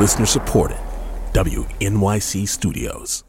[0.00, 0.78] Listener supported.
[1.34, 3.22] WNYC Studios.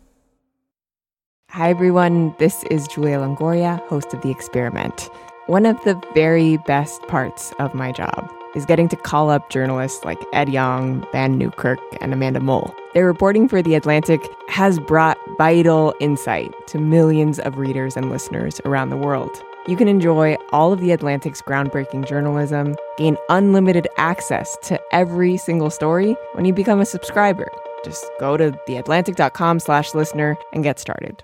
[1.50, 2.34] Hi, everyone.
[2.40, 5.10] This is Julia Longoria, host of The Experiment.
[5.48, 10.06] One of the very best parts of my job is getting to call up journalists
[10.06, 12.74] like Ed Yong, Vann Newkirk, and Amanda Mull.
[12.94, 18.62] Their reporting for The Atlantic has brought vital insight to millions of readers and listeners
[18.64, 19.44] around the world.
[19.68, 25.70] You can enjoy all of The Atlantic's groundbreaking journalism, gain unlimited access to every single
[25.70, 27.48] story when you become a subscriber.
[27.86, 31.24] Just go to theatlantic.com slash listener and get started.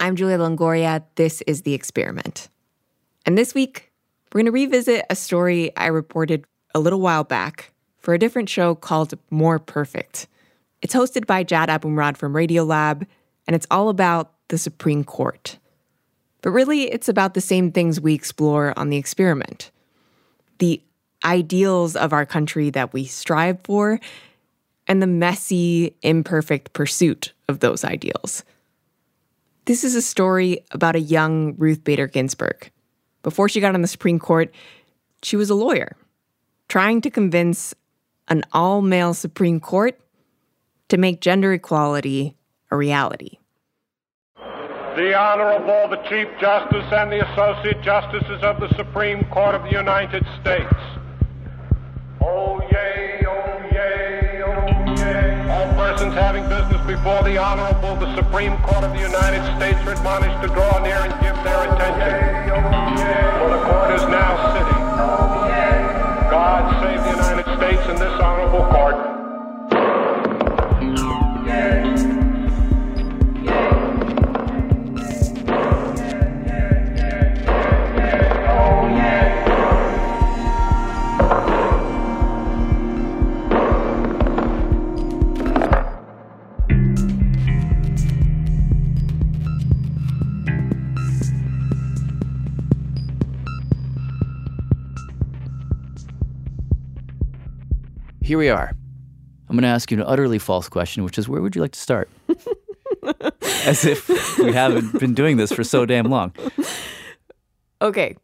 [0.00, 1.04] I'm Julia Longoria.
[1.16, 2.48] This is The Experiment.
[3.26, 3.92] And this week,
[4.32, 8.48] we're going to revisit a story I reported a little while back for a different
[8.48, 10.26] show called More Perfect.
[10.80, 13.06] It's hosted by Jad Abumrad from Radiolab,
[13.46, 15.58] and it's all about the Supreme Court.
[16.42, 19.70] But really, it's about the same things we explore on The Experiment
[20.58, 20.80] the
[21.24, 23.98] ideals of our country that we strive for,
[24.86, 28.44] and the messy, imperfect pursuit of those ideals.
[29.64, 32.70] This is a story about a young Ruth Bader Ginsburg.
[33.22, 34.52] Before she got on the Supreme Court,
[35.22, 35.96] she was a lawyer,
[36.68, 37.74] trying to convince
[38.28, 39.98] an all male Supreme Court
[40.88, 42.36] to make gender equality
[42.70, 43.38] a reality.
[44.96, 49.70] The Honorable, the Chief Justice, and the Associate Justices of the Supreme Court of the
[49.70, 50.68] United States.
[52.20, 55.48] Oh, yay, oh, yay, oh, yay.
[55.48, 59.92] All persons having business before the Honorable, the Supreme Court of the United States are
[59.92, 62.12] admonished to draw near and give their attention.
[63.40, 65.41] For the court is now sitting.
[98.32, 98.74] Here we are.
[99.50, 101.72] I'm going to ask you an utterly false question, which is where would you like
[101.72, 102.08] to start?
[103.66, 106.32] As if we haven't been doing this for so damn long.
[107.82, 108.16] Okay,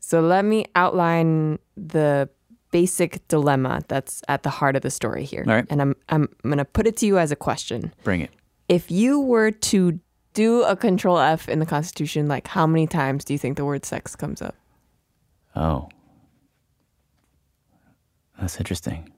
[0.00, 2.30] so let me outline the
[2.70, 5.44] basic dilemma that's at the heart of the story here.
[5.46, 5.66] All right.
[5.68, 7.92] And I'm, I'm, I'm going to put it to you as a question.
[8.04, 8.30] Bring it.
[8.70, 10.00] If you were to
[10.32, 13.66] do a control F in the Constitution, like how many times do you think the
[13.66, 14.54] word sex comes up?
[15.54, 15.90] Oh.
[18.40, 19.11] That's interesting.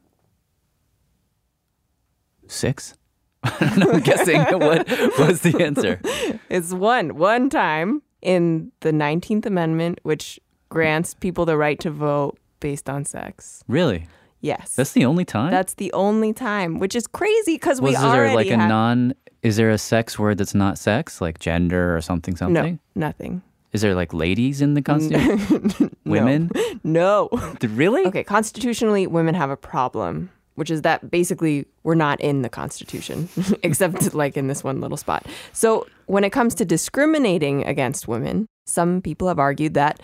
[2.55, 2.95] Six?
[3.45, 4.41] I'm guessing.
[4.41, 4.89] what
[5.19, 6.01] was the answer?
[6.49, 7.17] It's one.
[7.17, 13.05] One time in the 19th Amendment, which grants people the right to vote based on
[13.05, 13.63] sex.
[13.69, 14.07] Really?
[14.41, 14.75] Yes.
[14.75, 15.51] That's the only time?
[15.51, 19.15] That's the only time, which is crazy because we Was there like a have- non
[19.43, 21.21] is there a sex word that's not sex?
[21.21, 22.81] Like gender or something something?
[22.95, 23.43] No, nothing.
[23.75, 25.95] Is there like ladies in the constitution?
[26.05, 26.51] Women?
[26.87, 27.29] No.
[27.63, 28.05] Really?
[28.07, 33.29] Okay, constitutionally, women have a problem, which is that basically we're not in the Constitution,
[33.63, 35.27] except like in this one little spot.
[35.53, 40.01] So when it comes to discriminating against women, some people have argued that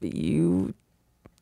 [0.00, 0.74] you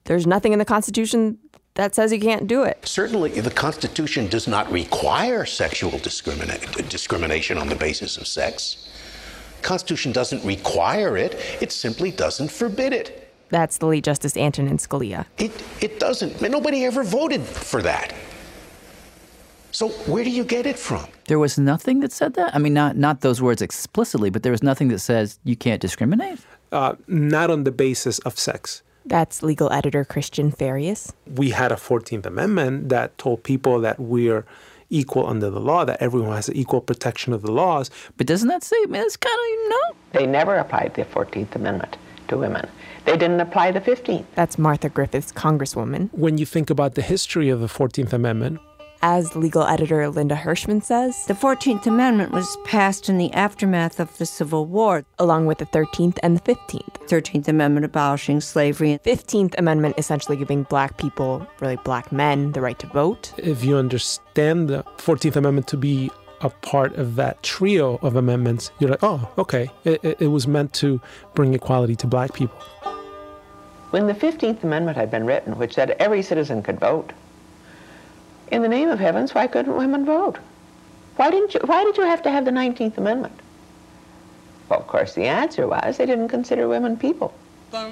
[0.05, 1.38] there's nothing in the Constitution
[1.75, 2.87] that says you can't do it.
[2.87, 8.88] Certainly, the Constitution does not require sexual discrimina- discrimination on the basis of sex.
[9.62, 13.32] Constitution doesn't require it, it simply doesn't forbid it.
[13.50, 15.27] That's the late Justice Antonin Scalia.
[15.38, 16.41] It, it doesn't.
[16.41, 18.15] Nobody ever voted for that.
[19.72, 21.06] So where do you get it from?
[21.26, 22.54] There was nothing that said that?
[22.54, 25.81] I mean not not those words explicitly, but there was nothing that says you can't
[25.81, 26.41] discriminate?
[26.72, 28.82] Uh, not on the basis of sex.
[29.04, 31.12] That's legal editor Cristian Farias.
[31.34, 34.44] We had a 14th Amendment that told people that we're
[34.91, 37.91] equal under the law, that everyone has equal protection of the laws.
[38.16, 39.97] But doesn't that say, man, it's kind of, no.
[40.12, 41.97] They never applied the 14th Amendment
[42.28, 42.69] to women.
[43.04, 44.26] They didn't apply the 15th.
[44.34, 46.10] That's Martha Griffiths, Congresswoman.
[46.12, 48.61] When you think about the history of the 14th Amendment,
[49.02, 54.17] As legal editor Linda Hirschman says, The 14th Amendment was passed in the aftermath of
[54.19, 55.05] the Civil War.
[55.19, 57.08] along with the 13th and the 15th.
[57.08, 58.99] 13th Amendment abolishing slavery.
[59.02, 63.32] 15th Amendment essentially giving black people, really black men, the right to vote.
[63.38, 66.11] if you understand the 14th Amendment to be
[66.43, 69.70] a part of that trio of amendments, you're like, oh, okay.
[69.85, 71.00] It, it, it was meant to
[71.35, 72.58] bring equality to black people.
[73.93, 77.12] When the 15th Amendment had been written, which said every citizen could vote,
[78.50, 80.38] in the name of heavens, why couldn't women vote?
[81.17, 81.61] Why didn't you?
[81.64, 83.38] Why did you have to have the 19th Amendment?
[84.69, 87.35] Well, of course, the answer was they didn't consider women people.
[87.70, 87.91] Bora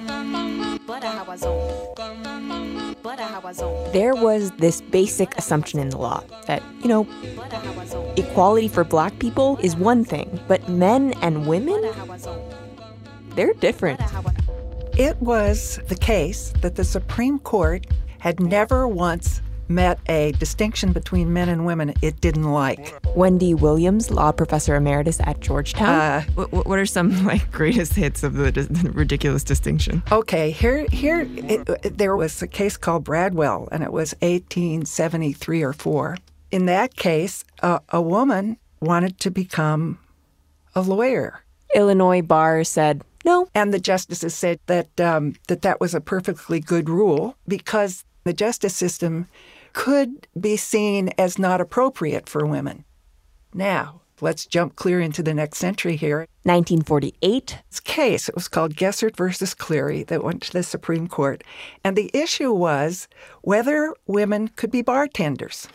[0.87, 3.01] Rawazon.
[3.01, 7.07] Bora There was this basic assumption in the law that, you know,
[8.17, 11.81] equality for black people is one thing, but men and women,
[13.35, 14.01] they're different.
[14.97, 17.85] It was the case that the Supreme Court
[18.19, 22.93] had never once met a distinction between men and women it didn't like.
[23.15, 25.89] Wendy Williams, law professor emeritus at Georgetown.
[25.89, 30.03] Uh, what, what are some like greatest hits of the, the ridiculous distinction?
[30.11, 35.63] Okay, here, here, it, it, there was a case called Bradwell, and it was 1873
[35.63, 36.17] or four.
[36.51, 39.99] In that case, uh, a woman wanted to become
[40.73, 41.43] a lawyer.
[41.75, 46.59] Illinois bar said no, and the justices said that um, that that was a perfectly
[46.59, 49.27] good rule because the justice system
[49.73, 52.85] could be seen as not appropriate for women.
[53.53, 56.27] Now, let's jump clear into the next century here.
[56.43, 57.59] 1948.
[57.69, 61.43] This case, it was called Goesaert versus Cleary, that went to the Supreme Court.
[61.83, 63.07] And the issue was
[63.41, 65.67] whether women could be bartenders.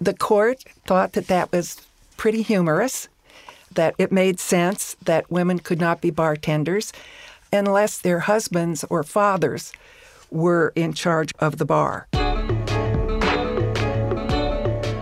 [0.00, 1.80] The court thought that that was
[2.16, 3.08] pretty humorous,
[3.72, 6.92] that it made sense that women could not be bartenders
[7.52, 9.72] unless their husbands or fathers
[10.30, 12.06] were in charge of the bar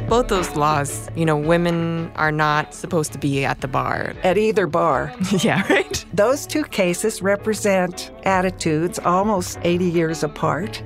[0.08, 4.14] both those laws, you know, women are not supposed to be at the bar.
[4.22, 5.12] At either bar.
[5.40, 6.04] yeah, right?
[6.12, 10.82] Those two cases represent attitudes almost 80 years apart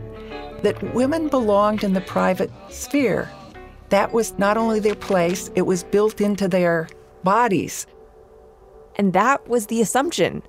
[0.63, 3.31] that women belonged in the private sphere.
[3.91, 6.89] That was not only their place, it was built into their
[7.23, 7.87] bodies.
[8.97, 10.43] And that was the assumption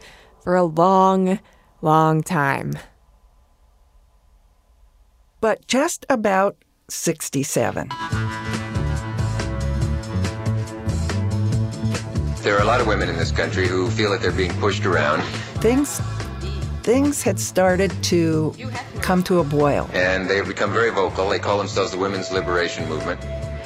[0.44, 1.40] for a long,
[1.82, 2.74] long time.
[5.42, 6.56] But just about
[6.90, 7.90] 67.
[12.42, 14.86] There are a lot of women in this country who feel that they're being pushed
[14.86, 15.22] around.
[15.62, 16.02] Things
[16.82, 18.56] things had started to
[19.02, 19.88] come to a boil.
[19.94, 21.30] And they have become very vocal.
[21.30, 23.22] They call themselves the Women's Liberation Movement.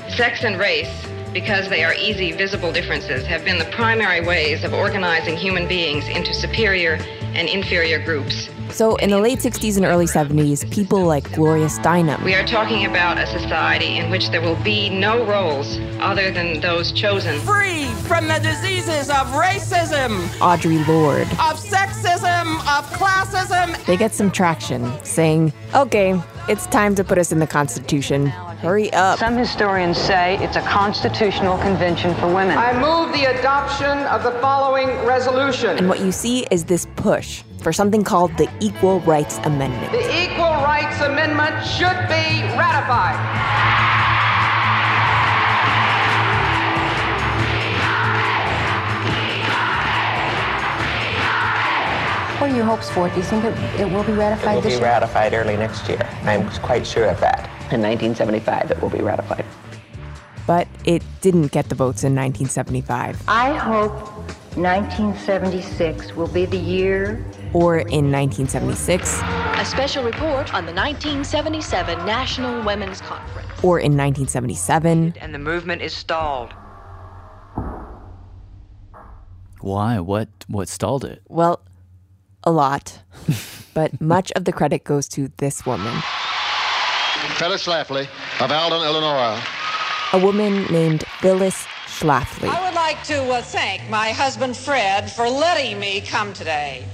[0.10, 0.92] Sex and race,
[1.32, 6.08] because they are easy, visible differences, have been the primary ways of organizing human beings
[6.10, 6.98] into superior
[7.34, 8.50] and inferior groups.
[8.76, 12.22] So, in the late 60s and early 70s, people like Gloria Steinem.
[12.26, 16.60] We are talking about a society in which there will be no roles other than
[16.60, 17.40] those chosen.
[17.40, 23.82] Free from the diseases of racism, Audre Lorde, of sexism, of classism.
[23.86, 28.26] They get some traction saying, okay, it's time to put us in the Constitution.
[28.26, 29.20] Hurry up.
[29.20, 32.58] Some historians say it's a constitutional convention for women.
[32.58, 35.78] I move the adoption of the following resolution.
[35.78, 39.92] And what you see is this push for something called the Equal Rights Amendment.
[39.92, 43.18] The Equal Rights Amendment should be ratified.
[52.40, 53.16] What are your hopes for it?
[53.16, 54.84] Do you think it, it will be ratified It will this be year?
[54.84, 56.08] ratified early next year.
[56.22, 57.50] I'm quite sure of that.
[57.74, 59.44] In 1975, it will be ratified.
[60.46, 63.24] But it didn't get the votes in 1975.
[63.28, 63.92] I hope
[64.56, 67.26] 1976 will be the year.
[67.56, 69.22] Or in 1976.
[69.24, 73.48] A special report on the 1977 National Women's Conference.
[73.64, 75.14] Or in 1977.
[75.22, 76.54] And the movement is stalled.
[79.62, 80.02] Why?
[80.02, 81.22] What what stalled it?
[81.30, 81.62] Well,
[82.44, 83.00] a lot.
[83.74, 85.94] but much of the credit goes to this woman.
[87.38, 88.10] Phyllis Schlafly
[88.42, 89.42] of Alton, Illinois.
[90.12, 92.50] A woman named Phyllis Schlafly.
[92.50, 96.86] I would like to uh, thank my husband Fred for letting me come today.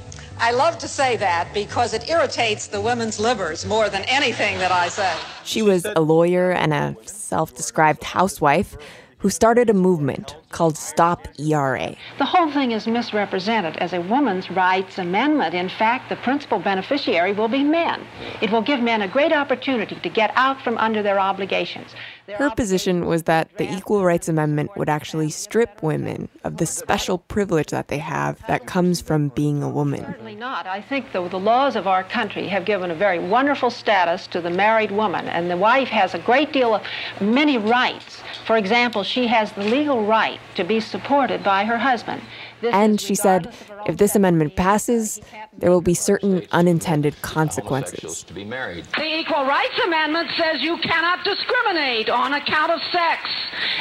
[0.42, 4.72] I love to say that because it irritates the women's livers more than anything that
[4.72, 5.16] I say.
[5.44, 8.76] She was a lawyer and a self described housewife
[9.20, 11.96] who started a movement called Stop ERA.
[12.18, 15.54] The whole thing is misrepresented as a woman's rights amendment.
[15.54, 18.02] In fact, the principal beneficiary will be men.
[18.42, 21.92] It will give men a great opportunity to get out from under their obligations.
[22.28, 27.18] Her position was that the Equal Rights Amendment would actually strip women of the special
[27.18, 30.06] privilege that they have that comes from being a woman.
[30.06, 30.66] Certainly not.
[30.68, 34.42] I think the, the laws of our country have given a very wonderful status to
[34.42, 36.82] the married woman, and the wife has a great deal of
[37.20, 38.22] many rights.
[38.46, 42.22] For example, she has the legal right to be supported by her husband.
[42.62, 43.54] This and she said
[43.88, 45.20] if this amendment passes,
[45.58, 48.24] there will be certain unintended consequences.
[48.24, 48.86] To be married.
[48.96, 53.30] The Equal Rights Amendment says you cannot discriminate on account of sex.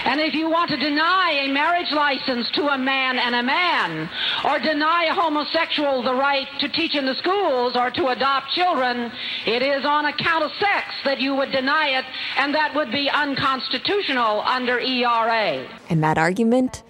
[0.04, 4.08] And if you want to deny a marriage license to a man and a man,
[4.44, 9.12] or deny a homosexual the right to teach in the schools or to adopt children,
[9.46, 12.04] it is on account of sex that you would deny it,
[12.38, 15.66] and that would be unconstitutional under ERA.
[15.88, 16.82] And that argument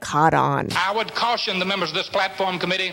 [0.00, 0.68] caught on.
[0.72, 2.92] I would caution the members of this platform committee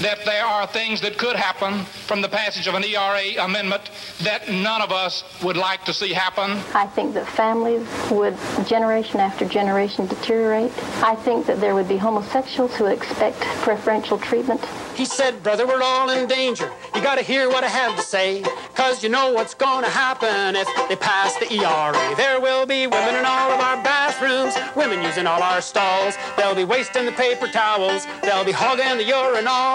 [0.00, 3.90] that there are things that could happen from the passage of an ERA amendment
[4.22, 6.50] that none of us would like to see happen.
[6.74, 10.72] I think that families would, generation after generation, deteriorate.
[11.02, 14.64] I think that there would be homosexuals who expect preferential treatment.
[14.94, 16.70] He said, Brother, we're all in danger.
[16.94, 18.42] You gotta hear what I have to say,
[18.74, 22.16] cause you know what's gonna happen if they pass the ERA.
[22.16, 26.16] There will be women in all of our bathrooms, women using all our stalls.
[26.38, 29.12] They'll be wasting the paper towels, they'll be hogging the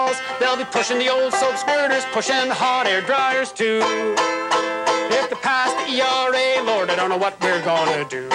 [0.02, 3.80] urinals, they'll be pushing the old soap squirters, pushing the hot air dryers too.
[5.14, 8.28] If they pass the ERA, Lord, I don't know what we're gonna do.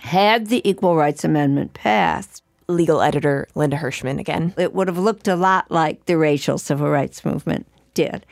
[0.00, 5.28] Had the Equal Rights Amendment passed, legal editor Linda Hirschman again, it would have looked
[5.28, 8.24] a lot like the racial civil rights movement did.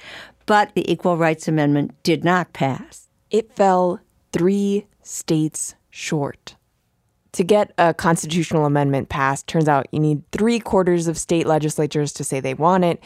[0.46, 3.08] But the Equal Rights Amendment did not pass.
[3.30, 4.00] It fell
[4.32, 6.54] three states short.
[7.34, 12.12] To get a constitutional amendment passed, turns out you need three quarters of state legislatures
[12.12, 13.02] to say they want it.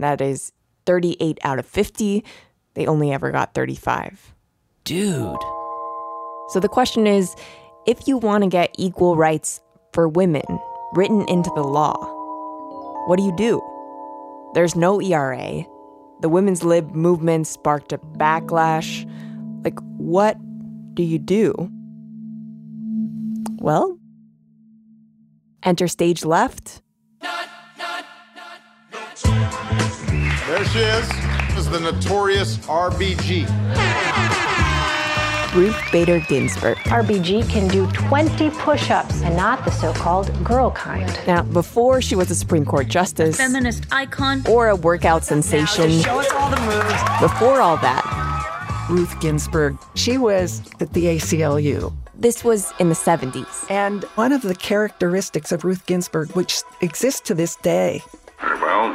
[0.00, 0.52] That is
[0.86, 2.24] 38 out of 50.
[2.74, 4.34] They only ever got 35.
[4.82, 5.38] Dude.
[6.48, 7.36] So the question is
[7.86, 9.60] if you want to get equal rights
[9.92, 10.42] for women
[10.94, 11.94] written into the law,
[13.06, 13.62] what do you do?
[14.54, 15.64] There's no ERA.
[16.20, 19.08] The women's lib movement sparked a backlash.
[19.62, 20.36] Like, what
[20.94, 21.70] do you do?
[23.60, 23.98] Well,
[25.64, 26.80] enter stage left.
[30.46, 31.08] There she is.
[31.48, 33.46] This is the notorious RBG.
[35.54, 36.76] Ruth Bader Ginsburg.
[36.78, 41.18] RBG can do 20 push ups and not the so called girl kind.
[41.26, 46.00] Now, before she was a Supreme Court justice, a feminist icon, or a workout sensation,
[46.00, 47.02] show us all the moves.
[47.20, 51.92] Before all that, Ruth Ginsburg, she was at the ACLU.
[52.20, 53.70] This was in the 70s.
[53.70, 58.02] And one of the characteristics of Ruth Ginsburg, which exists to this day,
[58.40, 58.88] Very well.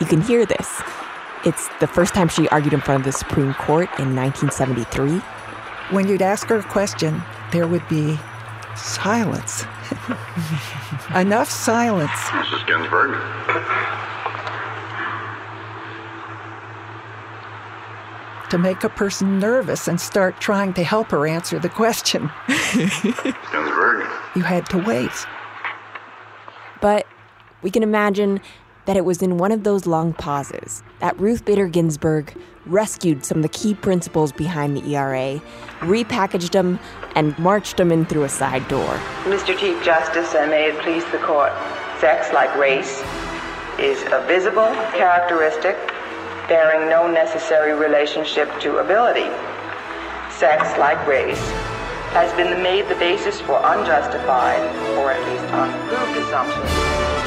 [0.00, 0.80] You can hear this.
[1.44, 5.18] It's the first time she argued in front of the Supreme Court in 1973.
[5.94, 7.22] When you'd ask her a question,
[7.52, 8.18] there would be
[8.74, 9.64] silence.
[11.14, 12.10] Enough silence.
[12.10, 12.66] Mrs.
[12.66, 14.07] Ginsburg.
[18.50, 22.30] To make a person nervous and start trying to help her answer the question.
[22.48, 24.06] Ginsburg.
[24.34, 25.10] You had to wait.
[26.80, 27.06] But
[27.60, 28.40] we can imagine
[28.86, 33.38] that it was in one of those long pauses that Ruth Bader Ginsburg rescued some
[33.38, 35.42] of the key principles behind the ERA,
[35.80, 36.78] repackaged them,
[37.14, 38.98] and marched them in through a side door.
[39.24, 39.58] Mr.
[39.58, 41.52] Chief Justice, and may it please the court,
[42.00, 43.02] sex, like race,
[43.78, 45.76] is a visible characteristic
[46.48, 49.28] bearing no necessary relationship to ability.
[50.30, 51.38] Sex, like race,
[52.16, 54.62] has been made the basis for unjustified,
[54.96, 56.70] or at least unproved assumptions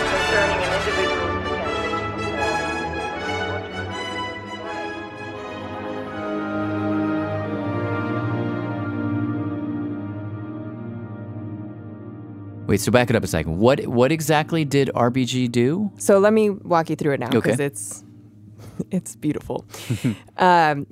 [0.09, 2.41] concerning an individual's
[12.67, 13.57] Wait, so back it up a second.
[13.57, 15.91] What what exactly did RBG do?
[15.97, 17.65] So let me walk you through it now because Okay.
[17.65, 18.05] it's
[18.91, 19.65] it's beautiful.
[20.37, 20.87] um,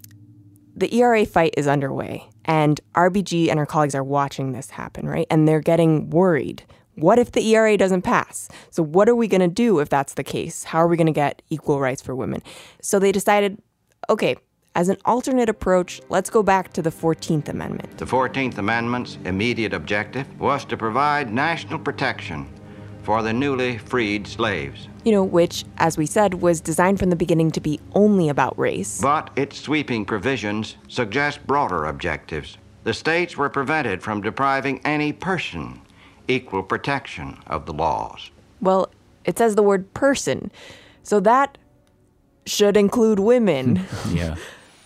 [0.76, 5.28] the ERA fight is underway, and RBG and her colleagues are watching this happen, right?
[5.30, 6.64] And they're getting worried.
[6.96, 8.50] What if the ERA doesn't pass?
[8.72, 10.66] So, what are we going to do if that's the case?
[10.66, 12.42] How are we going to get equal rights for women?
[12.82, 13.62] So, they decided
[14.10, 14.36] okay,
[14.76, 17.98] as an alternate approach, let's go back to the 14th Amendment.
[17.98, 22.48] The 14th Amendment's immediate objective was to provide national protection
[23.04, 24.88] for the newly freed slaves.
[25.04, 28.58] You know, which, as we said, was designed from the beginning to be only about
[28.60, 29.00] race.
[29.02, 32.58] But its sweeping provisions suggest broader objectives.
[32.84, 35.82] The states were prevented from depriving any person
[36.28, 38.32] equal protection of the laws.
[38.62, 38.92] Well,
[39.26, 40.52] it says the word person.
[41.04, 41.58] So that
[42.46, 43.84] should include women.
[44.10, 44.36] yeah.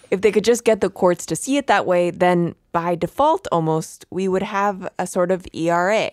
[0.09, 3.47] if they could just get the courts to see it that way, then by default
[3.51, 6.11] almost, we would have a sort of ERA.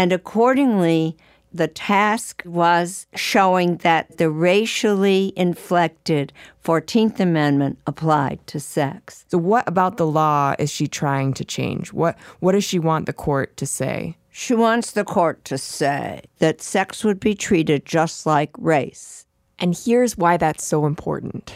[0.00, 1.14] And accordingly,
[1.52, 6.32] the task was showing that the racially inflected
[6.64, 9.26] 14th Amendment applied to sex.
[9.28, 11.92] So what about the law is she trying to change?
[11.92, 14.16] What what does she want the court to say?
[14.30, 19.26] She wants the court to say that sex would be treated just like race.
[19.58, 21.52] And here's why that's so important.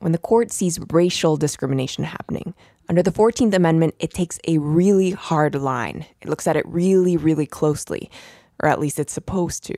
[0.00, 2.54] When the court sees racial discrimination happening,
[2.88, 6.06] under the 14th Amendment, it takes a really hard line.
[6.20, 8.10] It looks at it really, really closely,
[8.62, 9.74] or at least it's supposed to.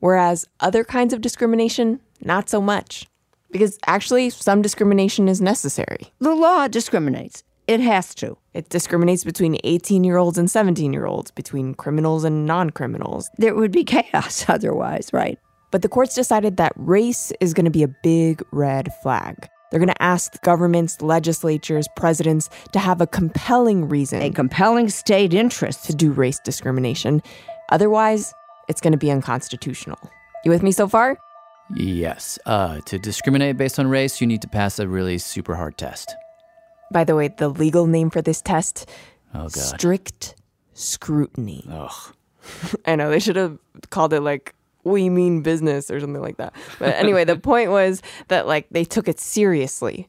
[0.00, 3.06] Whereas other kinds of discrimination, not so much.
[3.50, 6.12] Because actually, some discrimination is necessary.
[6.18, 7.44] The law discriminates.
[7.68, 8.36] It has to.
[8.54, 13.30] It discriminates between 18 year olds and 17 year olds, between criminals and non criminals.
[13.36, 15.38] There would be chaos otherwise, right?
[15.70, 19.48] But the courts decided that race is going to be a big red flag.
[19.72, 25.32] They're going to ask governments, legislatures, presidents to have a compelling reason, a compelling state
[25.32, 27.22] interest to do race discrimination.
[27.70, 28.34] Otherwise,
[28.68, 29.98] it's going to be unconstitutional.
[30.44, 31.16] You with me so far?
[31.74, 32.38] Yes.
[32.44, 36.14] Uh, to discriminate based on race, you need to pass a really super hard test.
[36.92, 38.86] By the way, the legal name for this test
[39.34, 39.52] oh, God.
[39.52, 40.34] strict
[40.74, 41.64] scrutiny.
[41.70, 42.14] Ugh.
[42.86, 43.56] I know they should have
[43.88, 46.54] called it like we mean business or something like that.
[46.78, 50.08] But anyway, the point was that like they took it seriously,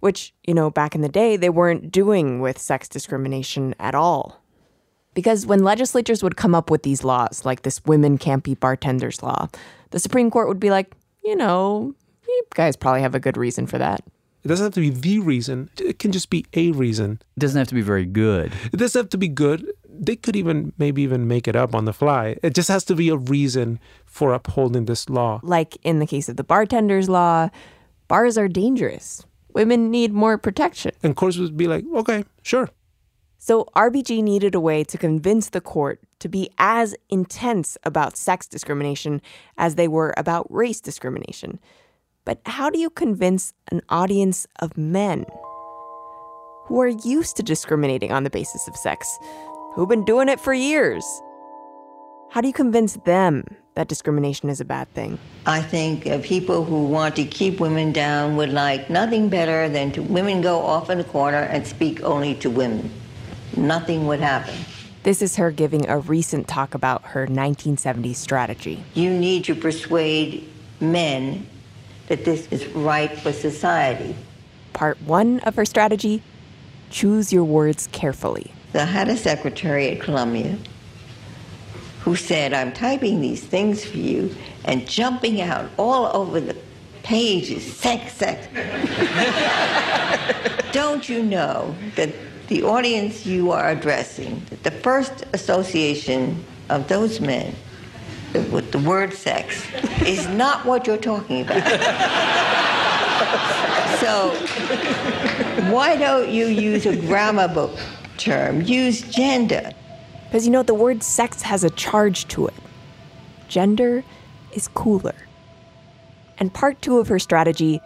[0.00, 4.38] which, you know, back in the day they weren't doing with sex discrimination at all.
[5.14, 9.22] Because when legislatures would come up with these laws, like this women can't be bartenders
[9.22, 9.48] law,
[9.90, 11.94] the Supreme Court would be like, you know,
[12.26, 14.02] you guys probably have a good reason for that.
[14.44, 15.70] It doesn't have to be the reason.
[15.78, 17.22] It can just be a reason.
[17.36, 18.52] It doesn't have to be very good.
[18.72, 19.70] It doesn't have to be good.
[19.88, 22.36] They could even maybe even make it up on the fly.
[22.42, 25.40] It just has to be a reason for upholding this law.
[25.44, 27.50] Like in the case of the bartenders law,
[28.08, 29.24] bars are dangerous.
[29.54, 30.92] Women need more protection.
[31.02, 32.68] And courts would be like, okay, sure.
[33.38, 38.46] So RBG needed a way to convince the court to be as intense about sex
[38.46, 39.20] discrimination
[39.58, 41.58] as they were about race discrimination.
[42.24, 45.26] But how do you convince an audience of men
[46.66, 49.18] who are used to discriminating on the basis of sex,
[49.74, 51.04] who've been doing it for years?
[52.30, 55.18] How do you convince them that discrimination is a bad thing?
[55.46, 59.90] I think uh, people who want to keep women down would like nothing better than
[59.92, 62.90] to women go off in a corner and speak only to women.
[63.56, 64.54] Nothing would happen.
[65.02, 68.84] This is her giving a recent talk about her 1970s strategy.
[68.94, 70.48] You need to persuade
[70.80, 71.48] men
[72.12, 74.14] that this is right for society.
[74.74, 76.22] Part one of her strategy
[76.90, 78.52] choose your words carefully.
[78.74, 80.58] I had a secretary at Columbia
[82.02, 84.34] who said, I'm typing these things for you
[84.66, 86.54] and jumping out all over the
[87.02, 88.46] pages, sex, sex.
[90.72, 92.10] Don't you know that
[92.48, 97.54] the audience you are addressing, the first association of those men
[98.34, 99.66] with the word sex
[100.02, 101.62] is not what you're talking about.
[104.00, 104.30] so,
[105.70, 107.78] why don't you use a grammar book
[108.16, 108.62] term?
[108.62, 109.70] Use gender.
[110.26, 112.54] Because you know, the word sex has a charge to it.
[113.48, 114.02] Gender
[114.52, 115.14] is cooler.
[116.38, 117.80] And part two of her strategy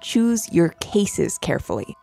[0.00, 1.96] choose your cases carefully.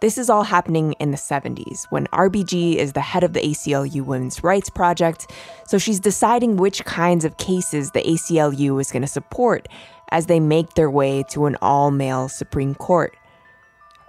[0.00, 4.02] This is all happening in the 70s when RBG is the head of the ACLU
[4.02, 5.32] Women's Rights Project,
[5.66, 9.66] so she's deciding which kinds of cases the ACLU is going to support
[10.12, 13.16] as they make their way to an all male Supreme Court.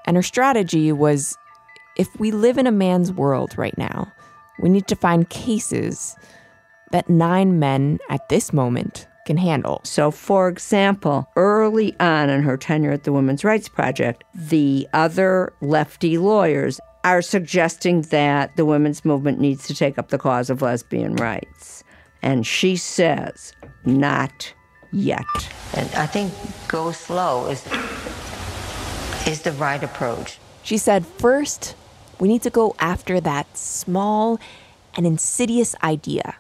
[0.06, 1.36] And her strategy was
[1.98, 4.14] if we live in a man's world right now,
[4.60, 6.16] we need to find cases
[6.92, 9.82] that nine men at this moment can handle.
[9.84, 15.54] So, for example, early on in her tenure at the Women's Rights Project, the other
[15.62, 20.62] lefty lawyers are suggesting that the women's movement needs to take up the cause of
[20.62, 21.84] lesbian rights.
[22.22, 23.54] And she says,
[23.86, 24.54] not
[24.92, 25.26] yet.
[25.74, 26.34] And I think
[26.68, 27.66] go slow is,
[29.26, 30.40] is the right approach.
[30.64, 31.76] She said, first,
[32.20, 34.40] we need to go after that small
[34.96, 36.36] and insidious idea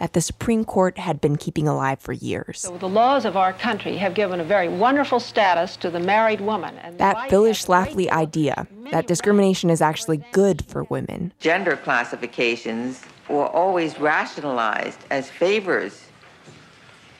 [0.00, 2.60] that the Supreme Court had been keeping alive for years.
[2.60, 6.40] So the laws of our country have given a very wonderful status to the married
[6.40, 6.74] woman.
[6.78, 11.34] And that Phyllis Schlafly idea that discrimination is actually good for women.
[11.38, 16.06] Gender classifications were always rationalized as favors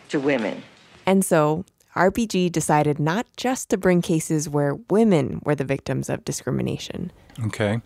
[0.09, 0.63] to women.
[1.05, 6.25] And so RBG decided not just to bring cases where women were the victims of
[6.25, 7.11] discrimination.
[7.47, 7.81] Okay.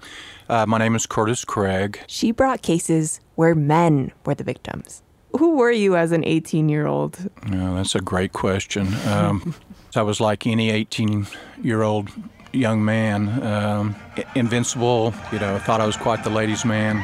[0.48, 2.00] Uh, my name is Curtis Craig.
[2.06, 5.02] She brought cases where men were the victims.
[5.38, 7.18] Who were you as an 18 year old?
[7.52, 8.94] Oh, that's a great question.
[9.06, 9.54] Um,
[9.96, 11.26] I was like any 18
[11.62, 12.10] year old
[12.52, 13.96] young man, um,
[14.34, 16.96] invincible, you know, thought I was quite the ladies' man.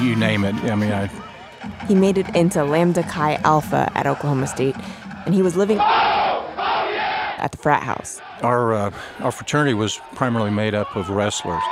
[0.00, 0.54] You name it.
[0.70, 1.10] I mean, I.
[1.88, 4.76] He made it into Lambda Chi Alpha at Oklahoma State,
[5.24, 8.20] and he was living at the frat house.
[8.42, 11.62] Our uh, our fraternity was primarily made up of wrestlers,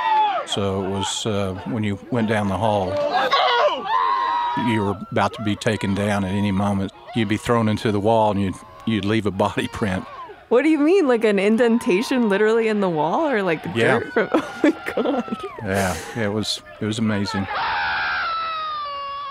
[0.47, 2.87] so it was uh, when you went down the hall,
[4.71, 6.91] you were about to be taken down at any moment.
[7.15, 8.55] You'd be thrown into the wall, and you'd
[8.87, 10.03] you'd leave a body print.
[10.49, 13.99] What do you mean, like an indentation literally in the wall, or like Yeah.
[13.99, 14.29] dirt from?
[14.41, 15.37] Oh my god!
[15.63, 17.45] Yeah, it was it was amazing.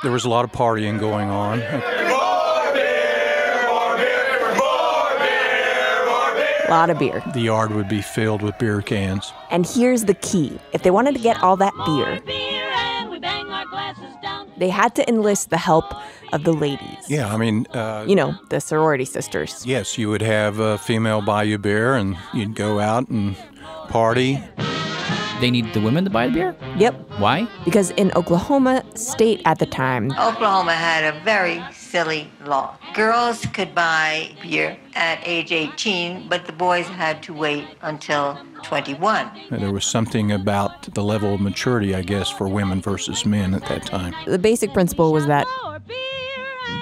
[0.03, 1.61] There was a lot of partying going on.
[6.69, 7.23] A lot of beer.
[7.33, 9.33] The yard would be filled with beer cans.
[9.51, 12.21] And here's the key if they wanted to get all that beer,
[14.59, 15.85] they had to enlist the help
[16.33, 17.09] of the ladies.
[17.09, 19.65] Yeah, I mean, uh, You know, the sorority sisters.
[19.65, 23.37] yes, you would have a female buy you beer, and you'd go out and
[23.89, 24.43] party.
[25.41, 26.57] They need the women to buy the beer?
[26.79, 26.95] Yep.
[27.19, 27.47] Why?
[27.65, 32.77] Because in Oklahoma State at the time, Oklahoma had a very silly law.
[32.95, 39.31] Girls could buy beer at age 18, but the boys had to wait until 21.
[39.51, 43.67] There was something about the level of maturity, I guess, for women versus men at
[43.67, 44.15] that time.
[44.27, 45.47] the basic principle was that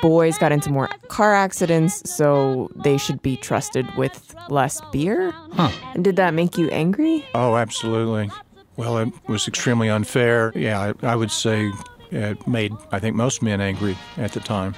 [0.00, 5.30] boys got into more car accidents, so they should be trusted with less beer.
[5.52, 5.70] Huh.
[5.94, 7.24] And did that make you angry?
[7.34, 8.30] Oh, absolutely.
[8.76, 10.52] Well, it was extremely unfair.
[10.54, 11.72] Yeah, I, I would say
[12.10, 14.74] it made, I think, most men angry at the time.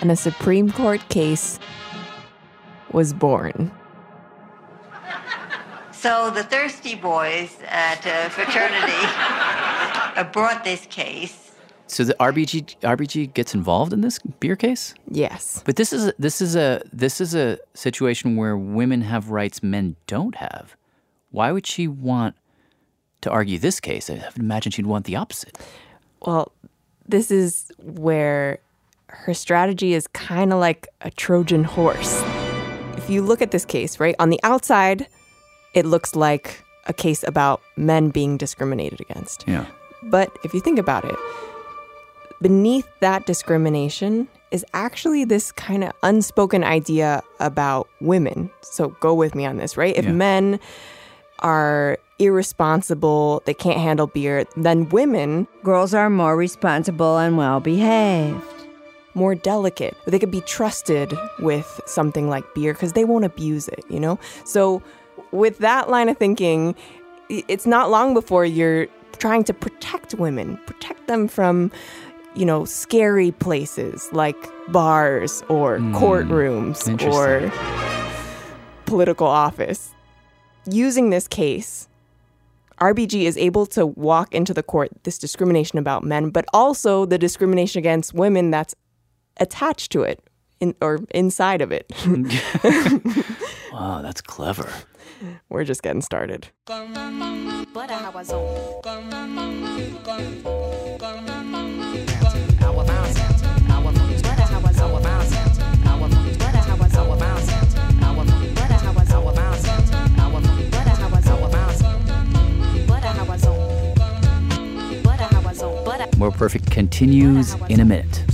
[0.00, 1.58] And a Supreme Court case
[2.92, 3.72] was born.
[5.92, 8.92] So the thirsty boys at uh, fraternity
[10.16, 11.52] uh, brought this case.
[11.88, 14.94] So the RBG RBG gets involved in this beer case?
[15.10, 15.62] Yes.
[15.64, 19.96] But this is this is a this is a situation where women have rights men
[20.06, 20.76] don't have.
[21.30, 22.34] Why would she want
[23.22, 24.10] to argue this case?
[24.10, 25.58] I would imagine she'd want the opposite.
[26.24, 26.52] Well,
[27.06, 28.58] this is where
[29.08, 32.20] her strategy is kind of like a Trojan horse.
[32.96, 35.06] If you look at this case, right, on the outside,
[35.74, 39.44] it looks like a case about men being discriminated against.
[39.46, 39.66] Yeah.
[40.04, 41.16] But if you think about it,
[42.42, 48.50] beneath that discrimination is actually this kind of unspoken idea about women.
[48.62, 49.96] So go with me on this, right?
[49.96, 50.12] If Yeah.
[50.12, 50.60] men
[51.40, 55.46] are irresponsible, they can't handle beer, then women.
[55.62, 58.42] Girls are more responsible and well behaved.
[59.14, 59.96] More delicate.
[60.06, 64.18] They could be trusted with something like beer because they won't abuse it, you know?
[64.44, 64.82] So,
[65.32, 66.74] with that line of thinking,
[67.28, 68.86] it's not long before you're
[69.18, 71.72] trying to protect women, protect them from,
[72.34, 74.36] you know, scary places like
[74.68, 75.94] bars or hmm.
[75.96, 77.50] courtrooms or
[78.84, 79.92] political office.
[80.68, 81.88] Using this case,
[82.80, 87.18] RBG is able to walk into the court this discrimination about men, but also the
[87.18, 88.74] discrimination against women that's
[89.38, 90.22] attached to it
[90.60, 91.90] in, or inside of it.
[93.76, 94.72] Wow, that's clever.
[95.50, 96.48] We're just getting started.
[116.18, 118.24] More Perfect continues in a minute.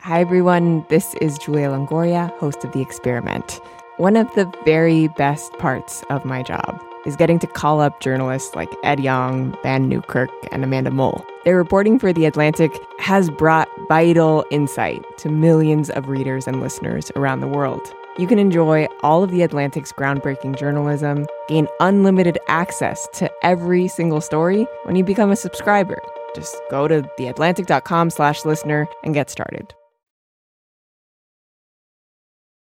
[0.00, 0.84] Hi, everyone.
[0.88, 3.60] This is Julia Longoria, host of The Experiment.
[3.96, 8.54] One of the very best parts of my job is getting to call up journalists
[8.54, 11.24] like Ed Yong, Vann Newkirk, and Amanda Mull.
[11.44, 17.10] Their reporting for The Atlantic has brought vital insight to millions of readers and listeners
[17.16, 17.80] around the world.
[18.18, 24.20] You can enjoy all of The Atlantic's groundbreaking journalism, gain unlimited access to every single
[24.20, 25.98] story when you become a subscriber.
[26.34, 29.74] Just go to theatlantic.com slash listener and get started.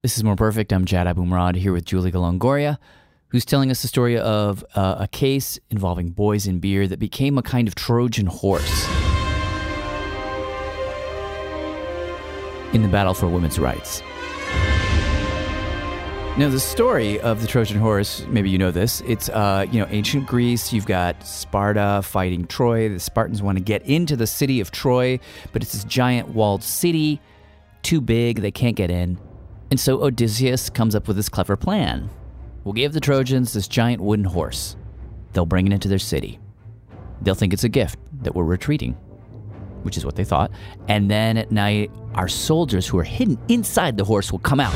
[0.03, 0.73] This is More Perfect.
[0.73, 2.79] I'm Jad Abumrad here with Julie Longoria,
[3.37, 7.37] who's telling us the story of uh, a case involving boys and beer that became
[7.37, 8.87] a kind of Trojan horse
[12.73, 14.01] in the battle for women's rights.
[16.39, 19.03] Now, the story of the Trojan horse, maybe you know this.
[19.03, 20.73] It's, uh, you know, ancient Greece.
[20.73, 22.89] You've got Sparta fighting Troy.
[22.89, 25.21] The Spartans want to get into the city of Troy,
[25.53, 27.21] but it's this giant walled city,
[27.83, 29.19] too big, they can't get in.
[29.71, 32.09] And so Odysseus comes up with this clever plan.
[32.67, 34.75] We'll give the Trojans this giant wooden horse.
[35.33, 36.41] They'll bring it into their city.
[37.23, 38.95] They'll think it's a gift that we're retreating,
[39.85, 40.51] which is what they thought.
[40.89, 44.75] And then at night, our soldiers who are hidden inside the horse will come out.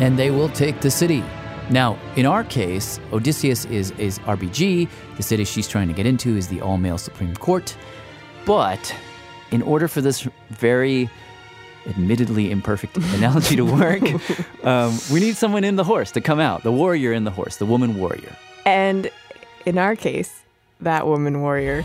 [0.00, 1.22] And they will take the city.
[1.68, 4.88] Now, in our case, Odysseus is, is RBG.
[5.18, 7.76] The city she's trying to get into is the all male Supreme Court.
[8.46, 8.96] But
[9.50, 11.08] in order for this very
[11.86, 14.02] admittedly imperfect analogy to work,
[14.64, 17.56] um, we need someone in the horse to come out the warrior in the horse,
[17.56, 18.36] the woman warrior.
[18.64, 19.10] And
[19.66, 20.42] in our case,
[20.80, 21.84] that woman warrior,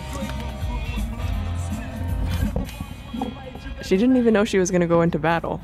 [3.90, 5.60] She didn't even know she was going to go into battle.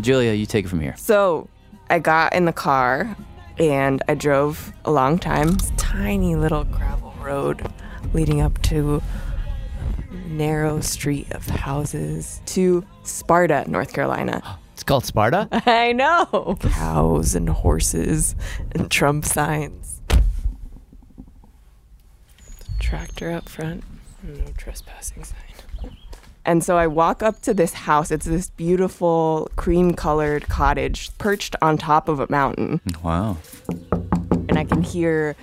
[0.00, 0.96] Julia, you take it from here.
[0.96, 1.48] So
[1.90, 3.16] I got in the car
[3.56, 5.52] and I drove a long time.
[5.52, 7.64] This tiny little gravel road
[8.12, 9.00] leading up to
[10.28, 14.42] narrow street of houses to Sparta, North Carolina.
[14.78, 15.48] It's called Sparta?
[15.66, 16.56] I know.
[16.60, 18.36] Cows and horses
[18.70, 20.00] and Trump signs.
[22.78, 23.82] Tractor up front.
[24.22, 25.48] No trespassing sign.
[26.44, 28.10] And so I walk up to this house.
[28.10, 32.80] It's this beautiful cream colored cottage perched on top of a mountain.
[33.02, 33.36] Wow.
[34.48, 35.36] And I can hear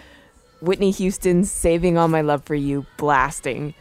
[0.61, 3.75] Whitney Houston's Saving All My Love for You blasting.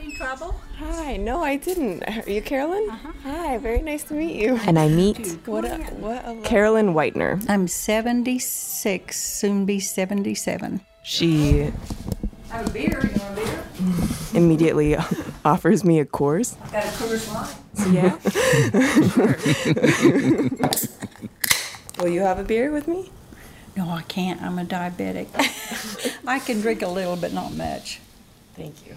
[0.00, 0.54] Having trouble?
[0.78, 2.02] Hi, no, I didn't.
[2.04, 2.88] Are you Carolyn?
[2.88, 3.12] Uh-huh.
[3.22, 4.58] Hi, very nice to meet you.
[4.66, 7.44] And I meet What a, what a Carolyn Whitener.
[7.50, 10.80] I'm 76, soon be 77.
[11.02, 11.70] She
[12.48, 13.10] Have a beer?
[13.14, 13.64] You want a beer?
[14.40, 14.96] immediately
[15.44, 16.56] offers me a Coors.
[16.72, 17.54] Got a Coors Light?
[17.92, 18.16] Yeah.
[22.02, 23.10] Will you have a beer with me?
[23.76, 24.40] No, I can't.
[24.40, 25.28] I'm a diabetic.
[26.26, 28.00] I can drink a little, but not much.
[28.56, 28.96] Thank you.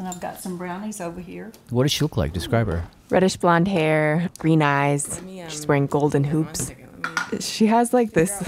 [0.00, 1.52] And I've got some brownies over here.
[1.68, 2.32] What does she look like?
[2.32, 2.84] Describe her.
[3.10, 5.20] Reddish blonde hair, green eyes.
[5.48, 6.72] She's wearing golden hoops.
[7.38, 8.42] She has like this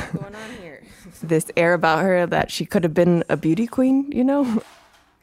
[1.22, 4.62] this air about her that she could have been a beauty queen, you know?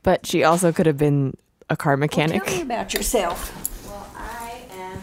[0.03, 1.35] But she also could have been
[1.69, 2.45] a car mechanic.
[2.45, 3.85] Tell me about yourself.
[3.85, 5.01] Well, I am.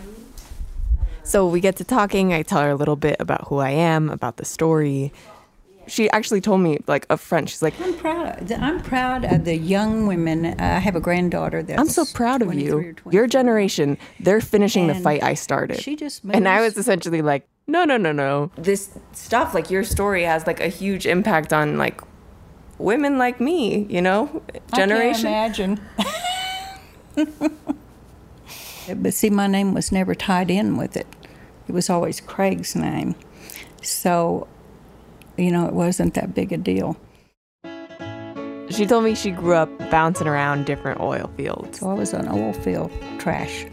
[1.22, 2.32] So we get to talking.
[2.32, 5.12] I tell her a little bit about who I am, about the story.
[5.86, 8.50] She actually told me, like, up front, she's like, I'm proud.
[8.50, 10.46] Of, I'm proud of the young women.
[10.46, 11.80] Uh, I have a granddaughter that's.
[11.80, 12.94] I'm so proud of you.
[13.10, 15.80] Your generation, they're finishing the fight I started.
[15.80, 18.50] she just And I was essentially like, no, no, no, no.
[18.56, 22.00] This stuff, like your story, has like a huge impact on like
[22.78, 24.42] women like me, you know,
[24.74, 25.26] generation.
[25.26, 25.80] I can't imagine.
[29.02, 31.06] but see, my name was never tied in with it.
[31.68, 33.16] It was always Craig's name.
[33.82, 34.46] So,
[35.36, 36.96] you know, it wasn't that big a deal.
[38.68, 41.78] She told me she grew up bouncing around different oil fields.
[41.78, 43.64] So I was an oil field trash.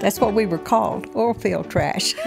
[0.00, 2.14] That's what we were called, oil field trash.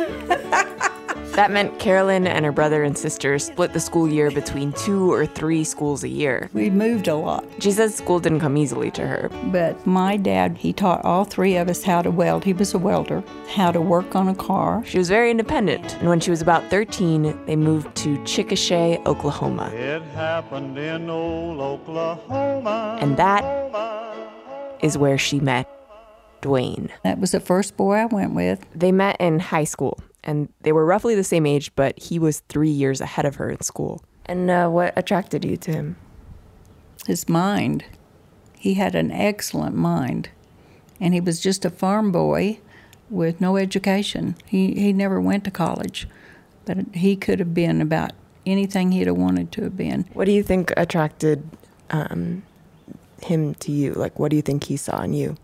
[1.40, 5.26] That meant Carolyn and her brother and sister split the school year between two or
[5.26, 6.50] three schools a year.
[6.52, 7.46] We moved a lot.
[7.60, 9.30] She says school didn't come easily to her.
[9.46, 12.44] But my dad, he taught all three of us how to weld.
[12.44, 14.84] He was a welder, how to work on a car.
[14.84, 19.70] She was very independent, and when she was about 13, they moved to Chickasha, Oklahoma.
[19.74, 22.98] It happened in old Oklahoma.
[23.00, 23.46] And that
[24.82, 25.70] is where she met
[26.42, 26.90] Dwayne.
[27.04, 28.66] That was the first boy I went with.
[28.76, 30.00] They met in high school,
[30.30, 33.50] and they were roughly the same age, but he was three years ahead of her
[33.50, 34.04] in school.
[34.28, 35.96] And uh, what attracted you to him?
[37.08, 37.84] His mind.
[38.56, 40.30] He had an excellent mind.
[41.02, 42.60] And he was just a farm boy
[43.10, 44.36] with no education.
[44.46, 46.08] He, he never went to college,
[46.64, 48.12] but he could have been about
[48.46, 50.06] anything he'd have wanted to have been.
[50.14, 51.50] What do you think attracted
[51.90, 52.44] um,
[53.24, 53.94] him to you?
[53.94, 55.38] Like, what do you think he saw in you?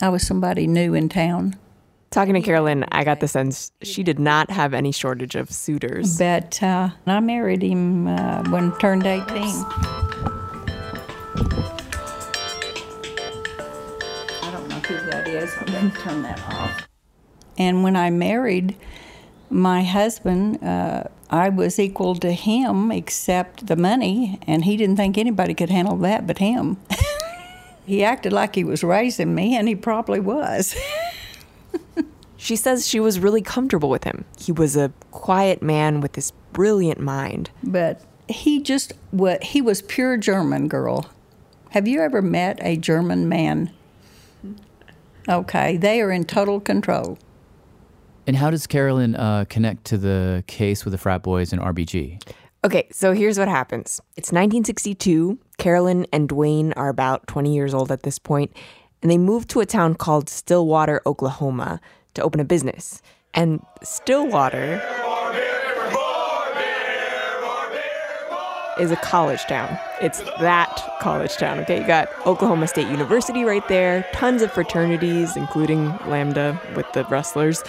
[0.00, 1.54] I was somebody new in town.
[2.12, 6.18] Talking to Carolyn, I got the sense she did not have any shortage of suitors.
[6.18, 9.24] But uh, I married him uh, when I turned 18.
[9.24, 9.50] I
[14.52, 15.50] don't know who that is.
[15.58, 16.86] I'm going to turn that off.
[17.56, 18.76] And when I married
[19.48, 25.16] my husband, uh, I was equal to him except the money, and he didn't think
[25.16, 26.76] anybody could handle that but him.
[27.86, 30.76] he acted like he was raising me, and he probably was.
[32.36, 34.24] She says she was really comfortable with him.
[34.36, 37.50] He was a quiet man with this brilliant mind.
[37.62, 41.06] but he just what he was pure German girl.
[41.70, 43.70] Have you ever met a German man?
[45.28, 47.16] Okay, they are in total control.
[48.26, 52.22] And how does Carolyn uh, connect to the case with the frat boys and RBG?
[52.64, 54.00] Okay, so here's what happens.
[54.16, 55.38] It's 1962.
[55.58, 58.52] Carolyn and Dwayne are about 20 years old at this point,
[59.02, 61.80] and they moved to a town called Stillwater, Oklahoma,
[62.14, 63.02] to open a business.
[63.34, 64.80] And Stillwater
[68.78, 69.78] is a college town.
[70.00, 71.80] It's that college town, okay?
[71.80, 77.62] You got Oklahoma State University right there, tons of fraternities, including Lambda with the wrestlers,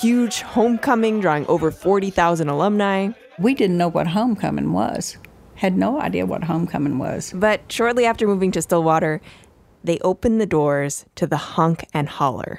[0.00, 3.10] huge homecoming drawing over 40,000 alumni.
[3.38, 5.16] We didn't know what homecoming was.
[5.54, 7.32] Had no idea what homecoming was.
[7.34, 9.20] But shortly after moving to Stillwater,
[9.88, 12.56] they opened the doors to the Honk and Holler.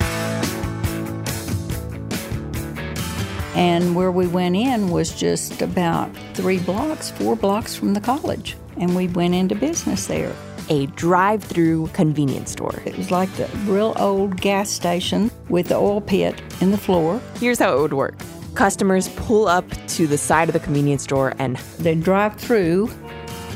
[3.55, 8.57] And where we went in was just about three blocks, four blocks from the college.
[8.77, 10.33] And we went into business there.
[10.69, 12.79] a drive through convenience store.
[12.85, 17.19] It was like the real old gas station with the oil pit in the floor.
[17.39, 18.17] Here's how it would work
[18.55, 22.89] customers pull up to the side of the convenience store and they drive through,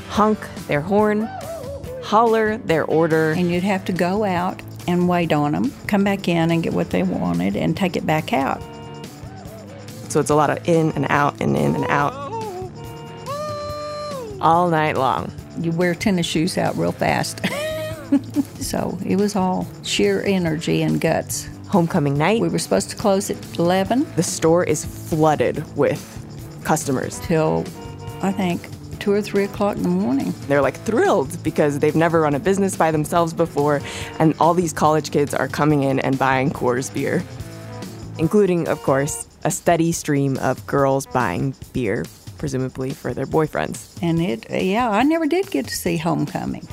[0.10, 1.30] honk their horn,
[2.04, 3.32] holler their order.
[3.32, 6.74] And you'd have to go out and wait on them, come back in and get
[6.74, 8.62] what they wanted, and take it back out.
[10.10, 12.14] So it's a lot of in and out and in and out
[14.42, 15.32] all night long.
[15.60, 17.42] You wear tennis shoes out real fast.
[18.60, 21.50] so it was all sheer energy and guts.
[21.70, 22.40] Homecoming night.
[22.40, 24.06] We were supposed to close at 11.
[24.16, 27.20] The store is flooded with customers.
[27.22, 27.66] Till,
[28.22, 28.62] I think,
[29.04, 30.34] two or three o'clock in the morning.
[30.48, 33.82] They're like thrilled because they've never run a business by themselves before,
[34.18, 37.22] and all these college kids are coming in and buying Coors beer,
[38.18, 42.06] including, of course, a steady stream of girls buying beer,
[42.38, 44.02] presumably for their boyfriends.
[44.02, 46.66] And it, yeah, I never did get to see homecoming.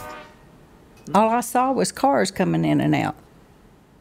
[1.12, 3.16] All I saw was cars coming in and out.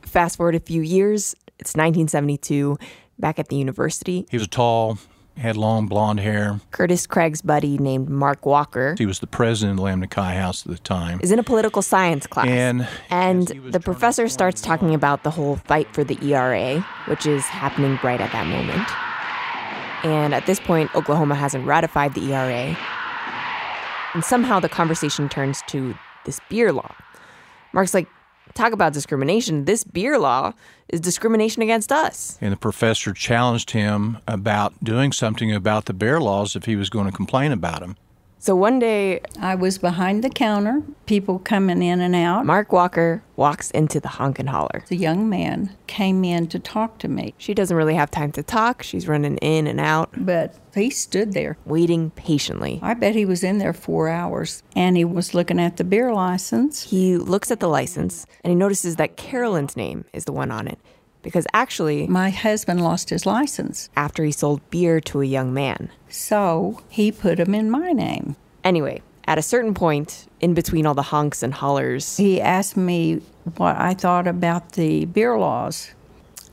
[0.03, 2.77] Fast forward a few years, it's 1972,
[3.17, 4.27] back at the university.
[4.29, 4.99] He was a tall,
[5.39, 6.59] had long blonde hair.
[6.71, 8.95] Curtis Craig's buddy named Mark Walker.
[8.97, 11.19] He was the president of the Lamb House at the time.
[11.21, 12.47] Is in a political science class.
[12.47, 17.43] And, and the professor starts talking about the whole fight for the ERA, which is
[17.45, 18.87] happening right at that moment.
[20.03, 22.77] And at this point, Oklahoma hasn't ratified the ERA.
[24.13, 26.95] And somehow the conversation turns to this beer law.
[27.73, 28.07] Mark's like,
[28.59, 29.65] talk about discrimination.
[29.65, 30.53] This beer law
[30.89, 32.37] is discrimination against us.
[32.41, 36.89] And the professor challenged him about doing something about the beer laws if he was
[36.89, 37.95] going to complain about them.
[38.41, 42.45] So one day, I was behind the counter, people coming in and out.
[42.45, 44.85] Mark Walker walks into the honk and holler.
[44.87, 47.33] The young man came in to talk to me.
[47.37, 48.81] She doesn't really have time to talk.
[48.81, 50.11] She's running in and out.
[50.15, 52.79] But he stood there, waiting patiently.
[52.81, 56.13] I bet he was in there four hours and he was looking at the beer
[56.13, 56.83] license.
[56.83, 60.65] He looks at the license and he notices that Carolyn's name is the one on
[60.65, 60.79] it
[61.21, 65.89] because actually, my husband lost his license after he sold beer to a young man.
[66.09, 68.35] So he put him in my name.
[68.63, 73.21] Anyway, at a certain point, in between all the honks and hollers, he asked me
[73.57, 75.91] what I thought about the beer laws.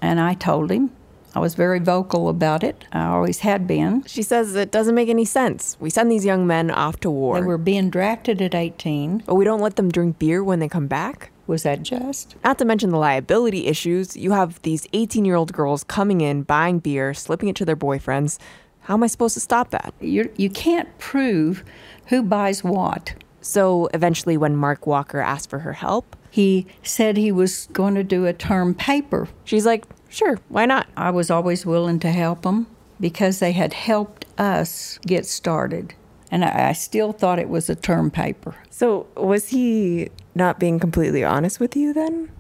[0.03, 0.91] And I told him.
[1.35, 2.87] I was very vocal about it.
[2.93, 4.05] I always had been.
[4.05, 5.77] She says it doesn't make any sense.
[5.79, 7.39] We send these young men off to war.
[7.39, 9.25] They were being drafted at 18.
[9.27, 11.31] But we don't let them drink beer when they come back?
[11.47, 12.35] Was that just?
[12.43, 14.17] Not to mention the liability issues.
[14.17, 17.77] You have these 18 year old girls coming in, buying beer, slipping it to their
[17.77, 18.39] boyfriends.
[18.81, 19.95] How am I supposed to stop that?
[20.01, 21.65] You're, you can't prove
[22.07, 23.15] who buys what.
[23.41, 28.05] So eventually, when Mark Walker asked for her help, he said he was going to
[28.05, 29.29] do a term paper.
[29.45, 30.89] She's like, sure, why not?
[30.97, 32.67] I was always willing to help them
[33.01, 35.95] because they had helped us get started.
[36.31, 38.57] And I, I still thought it was a term paper.
[38.71, 42.31] So, was he not being completely honest with you then?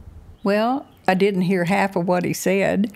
[0.42, 2.92] Well, I didn't hear half of what he said.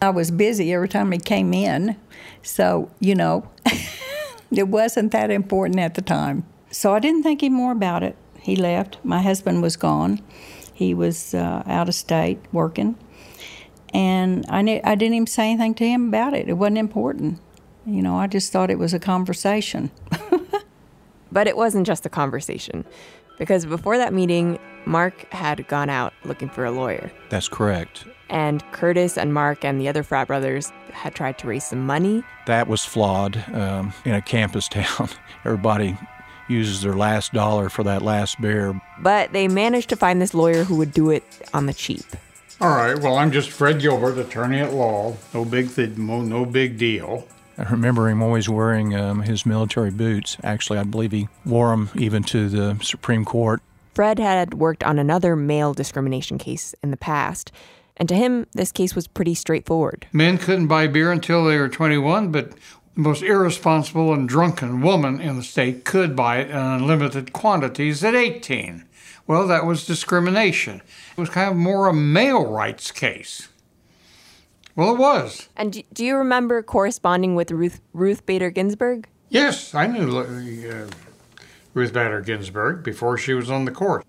[0.00, 1.96] I was busy every time he came in.
[2.42, 3.48] So, you know,
[4.50, 6.44] it wasn't that important at the time.
[6.70, 8.16] So I didn't think any more about it.
[8.40, 8.98] He left.
[9.02, 10.20] My husband was gone.
[10.72, 12.96] He was uh, out of state working.
[13.92, 16.48] And I, knew, I didn't even say anything to him about it.
[16.48, 17.40] It wasn't important.
[17.86, 19.90] You know, I just thought it was a conversation.
[21.32, 22.84] but it wasn't just a conversation,
[23.38, 27.10] because before that meeting, Mark had gone out looking for a lawyer.
[27.30, 28.04] That's correct.
[28.28, 32.22] And Curtis and Mark and the other frat brothers had tried to raise some money.
[32.46, 35.08] That was flawed um, in a campus town.
[35.44, 35.96] Everybody
[36.48, 38.78] uses their last dollar for that last beer.
[39.00, 42.04] But they managed to find this lawyer who would do it on the cheap.
[42.60, 42.98] All right.
[42.98, 45.16] Well, I'm just Fred Gilbert, attorney at law.
[45.32, 47.26] No big th- no big deal.
[47.56, 50.36] I remember him always wearing um, his military boots.
[50.42, 53.62] Actually, I believe he wore them even to the Supreme Court.
[53.94, 57.52] Fred had worked on another male discrimination case in the past,
[57.96, 60.06] and to him, this case was pretty straightforward.
[60.12, 62.56] Men couldn't buy beer until they were 21, but the
[63.00, 68.16] most irresponsible and drunken woman in the state could buy it in unlimited quantities at
[68.16, 68.84] 18.
[69.26, 70.82] Well, that was discrimination.
[71.16, 73.48] It was kind of more a male rights case.
[74.76, 75.48] Well, it was.
[75.56, 79.08] And do you remember corresponding with Ruth Ruth Bader Ginsburg?
[79.28, 80.86] Yes, I knew uh,
[81.74, 84.04] Ruth Bader Ginsburg before she was on the court.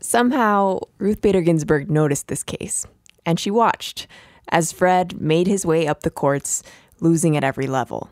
[0.00, 2.86] Somehow, Ruth Bader Ginsburg noticed this case,
[3.24, 4.06] and she watched
[4.48, 6.62] as Fred made his way up the courts,
[7.00, 8.10] losing at every level.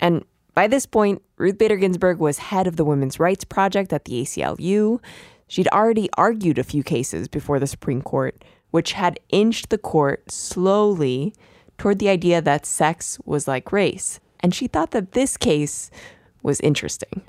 [0.00, 0.24] And
[0.54, 4.22] by this point, Ruth Bader Ginsburg was head of the Women's Rights Project at the
[4.22, 5.00] ACLU.
[5.46, 10.30] She'd already argued a few cases before the Supreme Court, which had inched the court
[10.30, 11.34] slowly
[11.78, 14.20] toward the idea that sex was like race.
[14.40, 15.90] And she thought that this case
[16.42, 17.22] was interesting.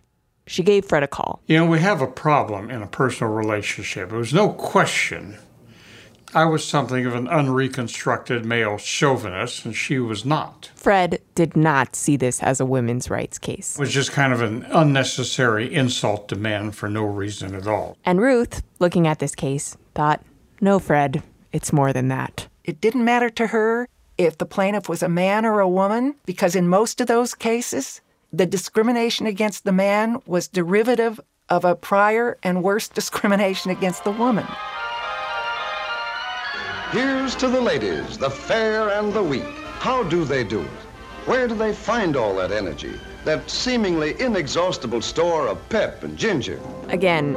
[0.45, 1.41] she gave Fred a call.
[1.45, 4.11] You know, we have a problem in a personal relationship.
[4.11, 5.37] It was no question.
[6.33, 10.69] I was something of an unreconstructed male chauvinist, and she was not.
[10.75, 13.75] Fred did not see this as a women's rights case.
[13.75, 17.97] It was just kind of an unnecessary insult to men for no reason at all.
[18.05, 20.23] And Ruth, looking at this case, thought,
[20.61, 22.47] no, Fred, it's more than that.
[22.63, 23.87] It didn't matter to her
[24.17, 28.01] if the plaintiff was a man or a woman, because in most of those cases,
[28.31, 34.11] the discrimination against the man was derivative of a prior and worse discrimination against the
[34.11, 34.45] woman.
[36.91, 39.43] Here's to the ladies, the fair and the weak.
[39.79, 40.67] How do they do it?
[41.25, 42.99] Where do they find all that energy?
[43.25, 46.59] That seemingly inexhaustible store of pep and ginger?
[46.87, 47.35] Again,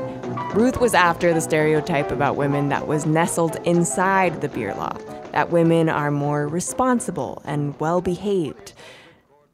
[0.55, 4.97] Ruth was after the stereotype about women that was nestled inside the beer law
[5.33, 8.75] that women are more responsible and well behaved.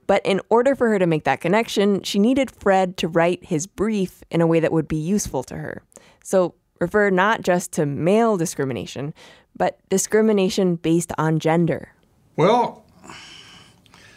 [0.07, 3.67] But in order for her to make that connection, she needed Fred to write his
[3.67, 5.83] brief in a way that would be useful to her.
[6.25, 9.15] So refer not just to male discrimination,
[9.57, 11.93] but discrimination based on gender.
[12.37, 12.85] Well,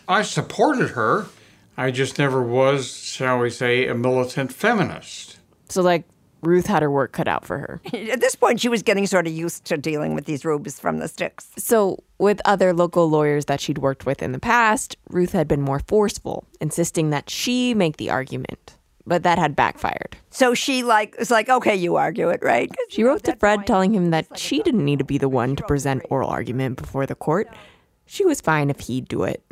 [0.07, 1.27] I supported her.
[1.77, 5.39] I just never was, shall we say, a militant feminist.
[5.69, 6.05] So, like,
[6.41, 7.81] Ruth had her work cut out for her.
[7.93, 10.97] At this point, she was getting sort of used to dealing with these rubes from
[10.97, 11.49] the sticks.
[11.57, 15.61] So, with other local lawyers that she'd worked with in the past, Ruth had been
[15.61, 18.77] more forceful, insisting that she make the argument.
[19.05, 20.15] But that had backfired.
[20.29, 22.71] So she like was like, okay, you argue it, right?
[22.89, 25.63] She wrote to Fred telling him that she didn't need to be the one to
[25.63, 27.49] present oral argument before the court.
[28.05, 29.43] She was fine if he'd do it.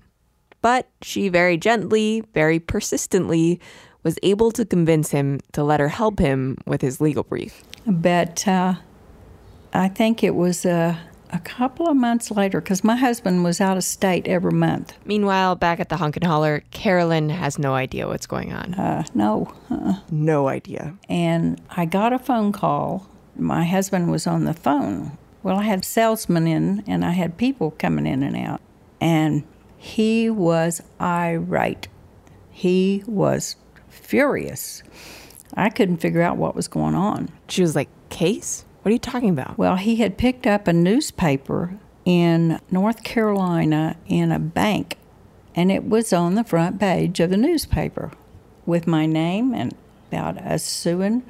[0.62, 3.60] But she very gently, very persistently
[4.03, 7.64] was able to convince him to let her help him with his legal brief.
[7.86, 8.76] But uh,
[9.74, 10.95] I think it was uh,
[11.32, 14.93] a couple of months later because my husband was out of state every month.
[15.05, 18.74] Meanwhile, back at the Honk and Holler, Carolyn has no idea what's going on.
[18.74, 19.53] Uh, no.
[19.70, 19.95] Uh-uh.
[20.12, 20.95] No idea.
[21.07, 23.07] And I got a phone call.
[23.36, 25.18] My husband was on the phone.
[25.43, 28.62] Well, I had salesmen in and I had people coming in and out.
[28.99, 29.43] And
[29.82, 31.88] he was irate.
[32.52, 33.56] He was
[33.88, 34.84] furious.
[35.56, 37.30] I couldn't figure out what was going on.
[37.48, 38.66] She was like, Case?
[38.82, 39.58] What are you talking about?
[39.58, 44.98] Well, he had picked up a newspaper in North Carolina in a bank,
[45.56, 48.12] and it was on the front page of the newspaper
[48.66, 49.74] with my name and
[50.10, 51.24] about us suing.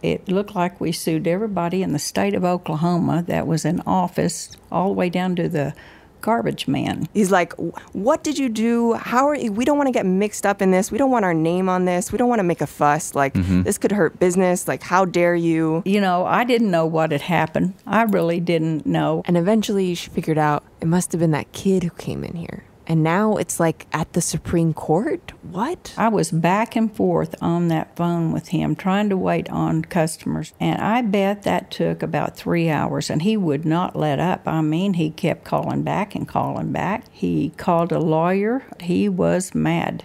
[0.00, 4.56] It looked like we sued everybody in the state of Oklahoma that was in office,
[4.70, 5.74] all the way down to the
[6.22, 7.06] garbage man.
[7.12, 7.52] He's like,
[7.92, 8.94] "What did you do?
[8.94, 9.52] How are you?
[9.52, 10.90] We don't want to get mixed up in this.
[10.90, 12.10] We don't want our name on this.
[12.12, 13.14] We don't want to make a fuss.
[13.14, 13.62] Like Mm-hmm.
[13.62, 14.66] this could hurt business.
[14.66, 17.74] Like how dare you?" You know, I didn't know what had happened.
[17.86, 19.22] I really didn't know.
[19.26, 22.64] And eventually, she figured out it must have been that kid who came in here.
[22.86, 25.32] And now it's like at the Supreme Court.
[25.42, 25.94] What?
[25.96, 30.52] I was back and forth on that phone with him, trying to wait on customers.
[30.58, 34.46] And I bet that took about three hours, and he would not let up.
[34.46, 37.04] I mean, he kept calling back and calling back.
[37.12, 38.64] He called a lawyer.
[38.80, 40.04] He was mad.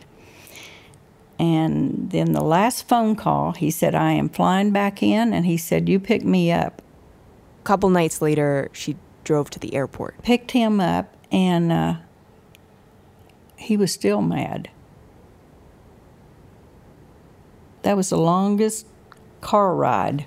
[1.39, 5.33] And then the last phone call, he said, I am flying back in.
[5.33, 6.81] And he said, You pick me up.
[7.61, 10.21] A couple nights later, she drove to the airport.
[10.23, 11.95] Picked him up, and uh,
[13.57, 14.69] he was still mad.
[17.81, 18.87] That was the longest
[19.41, 20.25] car ride.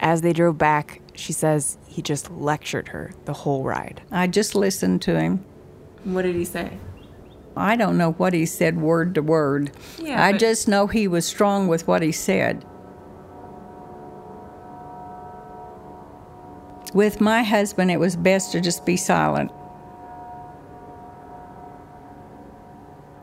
[0.00, 4.00] As they drove back, she says he just lectured her the whole ride.
[4.10, 5.44] I just listened to him.
[6.04, 6.78] What did he say?
[7.56, 9.72] I don't know what he said word to word.
[9.98, 12.64] Yeah, I but- just know he was strong with what he said.
[16.94, 19.50] With my husband, it was best to just be silent.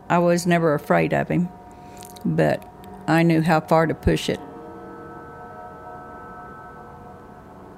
[0.09, 1.49] I was never afraid of him,
[2.23, 2.63] but
[3.07, 4.39] I knew how far to push it.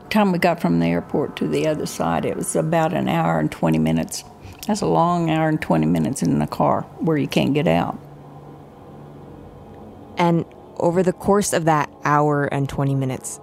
[0.10, 3.40] Time we got from the airport to the other side, it was about an hour
[3.40, 4.24] and 20 minutes.
[4.66, 7.98] That's a long hour and 20 minutes in the car where you can't get out.
[10.18, 10.46] And
[10.78, 13.40] over the course of that hour and 20 minutes,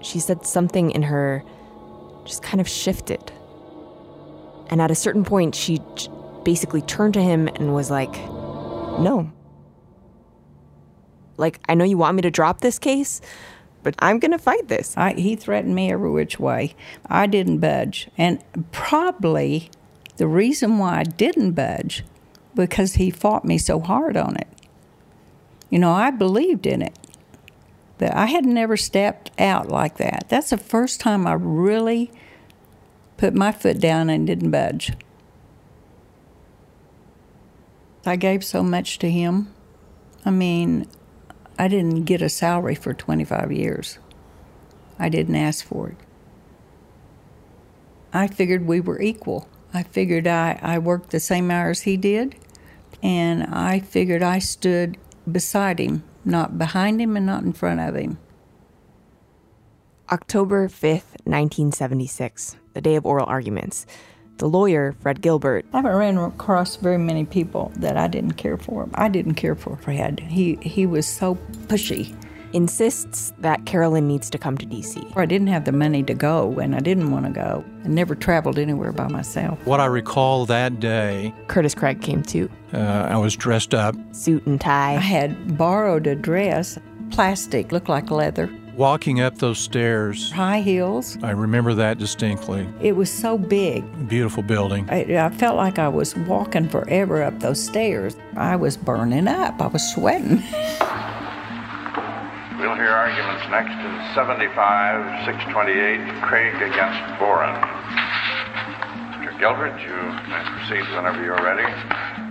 [0.00, 1.42] she said something in her
[2.24, 3.32] just kind of shifted.
[4.70, 5.80] And at a certain point, she
[6.48, 8.14] basically turned to him and was like,
[8.98, 9.30] No.
[11.36, 13.20] Like, I know you want me to drop this case,
[13.82, 14.96] but I'm going to fight this.
[14.96, 16.74] I, he threatened me every which way.
[17.04, 18.08] I didn't budge.
[18.16, 18.42] And
[18.72, 19.70] probably
[20.16, 22.02] the reason why I didn't budge
[22.54, 24.48] because he fought me so hard on it.
[25.68, 26.96] You know, I believed in it.
[27.98, 30.30] But I had never stepped out like that.
[30.30, 32.10] That's the first time I really
[33.18, 34.94] put my foot down and didn't budge.
[38.06, 39.52] I gave so much to him.
[40.24, 40.86] I mean,
[41.58, 43.98] I didn't get a salary for 25 years.
[44.98, 45.96] I didn't ask for it.
[48.12, 49.48] I figured we were equal.
[49.74, 52.36] I figured I, I worked the same hours he did,
[53.02, 54.96] and I figured I stood
[55.30, 58.18] beside him, not behind him and not in front of him.
[60.10, 63.84] October 5th, 1976, the day of oral arguments.
[64.38, 68.56] The lawyer, Fred Gilbert, I haven't ran across very many people that I didn't care
[68.56, 68.88] for.
[68.94, 70.20] I didn't care for Fred.
[70.20, 71.34] He he was so
[71.66, 72.14] pushy.
[72.54, 74.96] insists that Carolyn needs to come to DC.
[75.16, 77.62] I didn't have the money to go, and I didn't want to go.
[77.84, 79.58] I never traveled anywhere by myself.
[79.66, 82.48] What I recall that day, Curtis Craig came too.
[82.72, 82.78] uh,
[83.10, 84.94] I was dressed up, Suit and tie.
[84.94, 86.78] I had borrowed a dress,
[87.10, 90.30] plastic, looked like leather, walking up those stairs.
[90.30, 91.18] high heels.
[91.24, 92.68] I remember that distinctly.
[92.80, 93.82] It was so big.
[94.08, 94.88] Beautiful building.
[94.88, 98.16] I, I felt like I was walking forever up those stairs.
[98.36, 99.60] I was burning up.
[99.60, 100.44] I was sweating.
[102.60, 107.54] We'll hear arguments next in 75 628, Craig against Boren.
[109.10, 109.38] Mr.
[109.40, 109.96] Gilbert, you
[110.30, 111.66] may proceed whenever you're ready.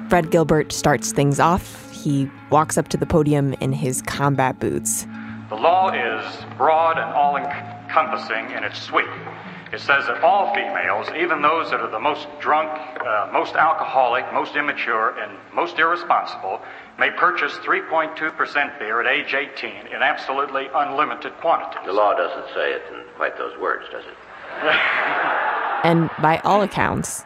[0.09, 1.91] Fred Gilbert starts things off.
[1.91, 5.05] He walks up to the podium in his combat boots.
[5.49, 9.07] The law is broad and all encompassing in its sweep.
[9.71, 14.25] It says that all females, even those that are the most drunk, uh, most alcoholic,
[14.33, 16.61] most immature, and most irresponsible,
[16.99, 21.79] may purchase 3.2% beer at age 18 in absolutely unlimited quantities.
[21.85, 24.17] The law doesn't say it in quite those words, does it?
[25.83, 27.23] And by all accounts,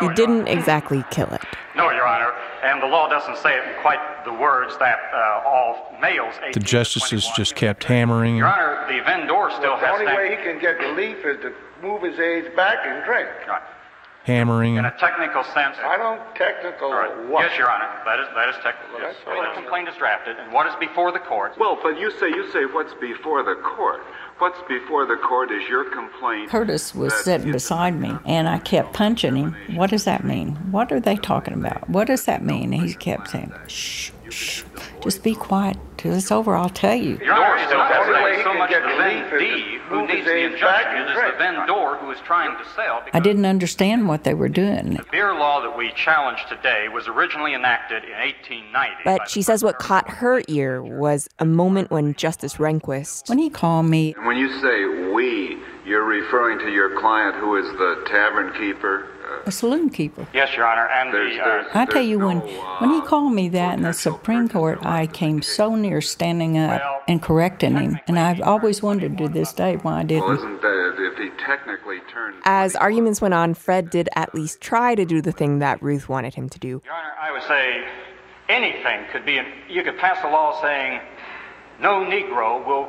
[0.00, 1.42] he didn't exactly kill it.
[1.76, 2.32] No, Your Honor,
[2.62, 6.34] and the law doesn't say it in quite the words that uh, all males.
[6.40, 8.36] 18 The justices just kept hammering.
[8.36, 11.52] Your Honor, the vendor still The has only way he can get relief is to
[11.82, 13.28] move his age back and drink.
[13.46, 13.62] Right.
[14.24, 14.76] hammering.
[14.76, 15.76] In a technical sense.
[15.82, 16.90] I don't technical
[17.30, 17.42] what?
[17.42, 17.88] Yes, Your Honor.
[18.04, 19.00] That is that is technical.
[19.00, 21.52] Yes, the way the complaint is drafted and what is before the court.
[21.58, 24.02] Well, but you say you say what's before the court.
[24.38, 26.48] What's before the court is your complaint.
[26.48, 29.56] Curtis was sitting beside me, and I kept punching him.
[29.74, 30.54] What does that mean?
[30.70, 31.90] What are they talking about?
[31.90, 32.72] What does that mean?
[32.72, 34.62] And he kept saying, shh, shh,
[35.02, 36.56] just be quiet till it's over.
[36.56, 37.18] I'll tell you.
[37.18, 39.72] Your Honor, it's not The only way necessarily he so much the relief is vendee
[39.72, 43.02] to who needs the injunction is the vendor who is trying to sell.
[43.12, 44.94] I didn't understand what they were doing.
[44.94, 49.02] The beer law that we challenge today was originally enacted in 1890.
[49.04, 53.50] But she says what caught her ear was a moment when Justice Rehnquist, When he
[53.50, 58.52] called me, When you say we, you're referring to your client who is the tavern
[58.54, 59.08] keeper.
[59.46, 60.26] A saloon keeper.
[60.32, 61.42] Yes, Your Honor, and the.
[61.42, 65.06] Uh, I tell you, when when he called me that in the Supreme Court, I
[65.06, 69.76] came so near standing up and correcting him, and I've always wondered to this day
[69.76, 70.30] why I didn't.
[70.36, 72.36] isn't that if he technically turned?
[72.44, 76.08] as arguments went on, Fred did at least try to do the thing that Ruth
[76.08, 76.82] wanted him to do.
[76.84, 77.84] Your Honor, I would say
[78.48, 79.40] anything could be.
[79.68, 81.00] You could pass a law saying
[81.80, 82.88] no Negro will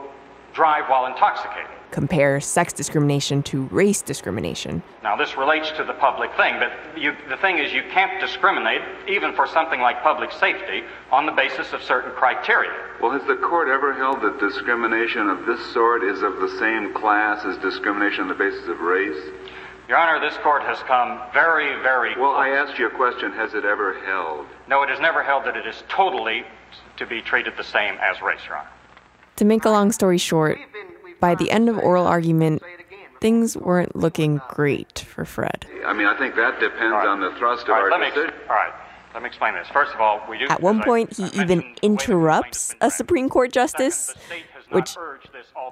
[0.53, 1.69] drive while intoxicated.
[1.91, 4.83] Compare sex discrimination to race discrimination.
[5.01, 8.81] Now, this relates to the public thing, but you, the thing is, you can't discriminate,
[9.07, 12.71] even for something like public safety, on the basis of certain criteria.
[13.01, 16.93] Well, has the court ever held that discrimination of this sort is of the same
[16.93, 19.31] class as discrimination on the basis of race?
[19.87, 22.15] Your Honor, this court has come very, very.
[22.15, 23.31] Well, I asked you a question.
[23.31, 24.45] Has it ever held?
[24.67, 26.43] No, it has never held that it is totally
[26.97, 28.69] to be treated the same as race, Your Honor.
[29.37, 30.59] To make a long story short,
[31.19, 32.61] by the end of oral argument,
[33.21, 35.65] things weren't looking great for Fred.
[35.85, 38.09] I mean, I think that depends on the thrust of All right, our let me,
[38.09, 38.33] decision.
[38.49, 38.73] all right,
[39.13, 39.67] let me explain this.
[39.73, 40.47] First of all, we do.
[40.47, 44.13] At one as I- point, he even interrupts a Supreme Court justice,
[44.71, 44.95] which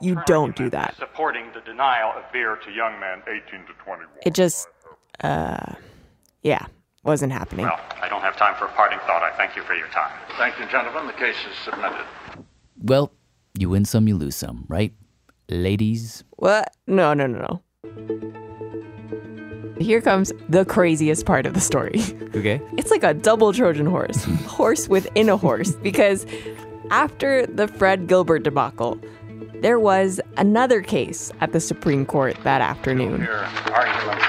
[0.01, 0.95] you don't do that.
[0.97, 4.07] supporting the denial of beer to young men 18 to 21.
[4.25, 4.67] It just,
[5.23, 5.73] uh,
[6.41, 6.65] yeah,
[7.03, 7.65] wasn't happening.
[7.65, 9.23] Well, I don't have time for a parting thought.
[9.23, 10.11] I thank you for your time.
[10.37, 11.07] Thank you, gentlemen.
[11.07, 12.05] The case is submitted.
[12.81, 13.11] Well,
[13.57, 14.93] you win some, you lose some, right?
[15.49, 16.23] Ladies.
[16.31, 16.75] What?
[16.87, 17.61] No, no, no, no.
[19.79, 22.01] Here comes the craziest part of the story.
[22.37, 22.61] Okay.
[22.77, 26.27] It's like a double Trojan horse, horse within a horse, because
[26.91, 28.99] after the Fred Gilbert debacle,
[29.61, 33.21] there was another case at the Supreme Court that afternoon.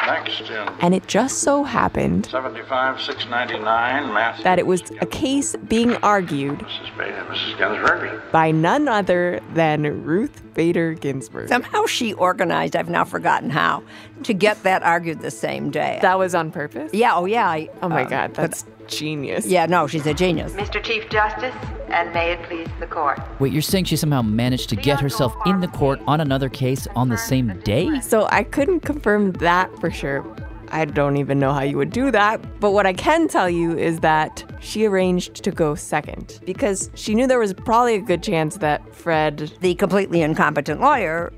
[0.06, 0.40] Next
[0.80, 4.42] And it just so happened 75 699, Mass.
[4.42, 6.96] that it was a case being argued Mrs.
[6.96, 8.32] Bader, Mrs.
[8.32, 11.48] By none other than Ruth Bader Ginsburg.
[11.48, 13.82] Somehow she organized, I've now forgotten how,
[14.24, 15.98] to get that argued the same day.
[16.02, 16.92] That was on purpose?
[16.94, 17.48] Yeah, oh yeah.
[17.48, 19.46] I, Oh my um, God, but- that's genius.
[19.46, 20.52] Yeah, no, she's a genius.
[20.54, 20.82] Mr.
[20.82, 21.54] Chief Justice,
[21.88, 23.20] and may it please the court.
[23.38, 26.86] Wait, you're saying she somehow managed to get herself in the court on another case
[26.96, 28.00] on the same day?
[28.00, 30.24] So I couldn't confirm that for sure.
[30.70, 32.60] I don't even know how you would do that.
[32.60, 37.14] But what I can tell you is that she arranged to go second because she
[37.14, 41.32] knew there was probably a good chance that Fred, the completely incompetent lawyer,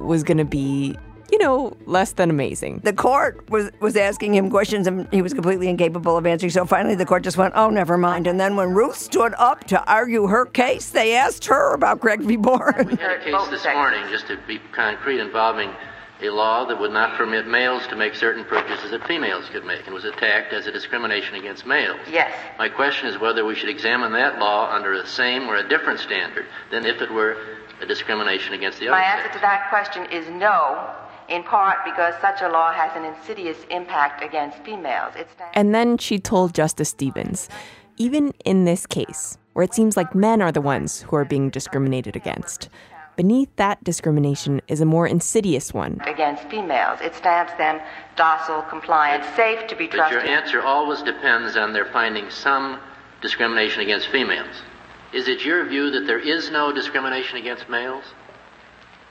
[0.00, 0.96] was going to be
[1.30, 2.80] you know, less than amazing.
[2.84, 6.50] The court was was asking him questions and he was completely incapable of answering.
[6.50, 9.64] So finally the court just went, "Oh, never mind." And then when Ruth stood up
[9.64, 12.36] to argue her case, they asked her about Craig v.
[12.36, 12.86] Boren.
[12.88, 15.70] We had a case this morning, just to be concrete, involving
[16.22, 19.84] a law that would not permit males to make certain purchases that females could make
[19.84, 22.00] and was attacked as a discrimination against males.
[22.10, 22.32] Yes.
[22.58, 26.00] My question is whether we should examine that law under the same or a different
[26.00, 27.36] standard than if it were
[27.82, 29.26] a discrimination against the other My sex.
[29.26, 30.88] answer to that question is no,
[31.28, 35.12] in part because such a law has an insidious impact against females.
[35.16, 37.48] It's And then she told Justice Stevens,
[37.96, 41.50] even in this case, where it seems like men are the ones who are being
[41.50, 42.68] discriminated against,
[43.16, 46.00] beneath that discrimination is a more insidious one.
[46.06, 47.00] against females.
[47.00, 47.80] It stamps them
[48.14, 50.18] docile, compliant, safe to be trusted.
[50.18, 52.78] But your answer always depends on their finding some
[53.22, 54.62] discrimination against females.
[55.12, 58.04] Is it your view that there is no discrimination against males?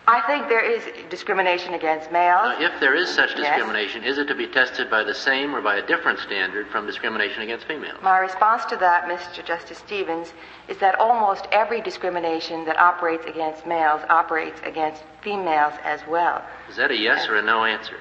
[0.07, 2.59] I think there is discrimination against males.
[2.59, 3.39] Now, if there is such Yes.
[3.39, 6.85] discrimination, is it to be tested by the same or by a different standard from
[6.85, 7.99] discrimination against females?
[8.03, 9.43] My response to that, Mr.
[9.43, 10.33] Justice Stevens,
[10.67, 16.43] is that almost every discrimination that operates against males operates against females as well.
[16.69, 17.97] Is that a yes or a no answer?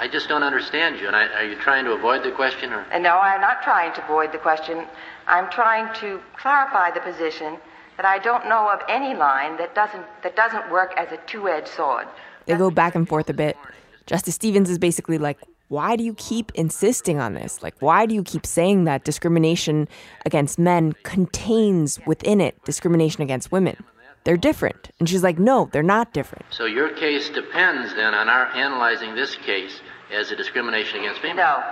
[0.00, 1.06] I just don't understand you.
[1.06, 2.84] And I, are you trying to avoid the question or?
[2.98, 4.86] No, I'm not trying to avoid the question.
[5.28, 7.58] I'm trying to clarify the position
[8.00, 11.68] that I don't know of any line that doesn't that doesn't work as a two-edged
[11.68, 12.06] sword.
[12.46, 13.58] They go back and forth a bit.
[14.06, 15.38] Justice Stevens is basically like,
[15.68, 17.62] why do you keep insisting on this?
[17.62, 19.86] Like, why do you keep saying that discrimination
[20.24, 23.76] against men contains within it discrimination against women?
[24.24, 24.90] They're different.
[24.98, 26.46] And she's like, no, they're not different.
[26.48, 31.36] So your case depends then on our analyzing this case as a discrimination against women.
[31.36, 31.62] No,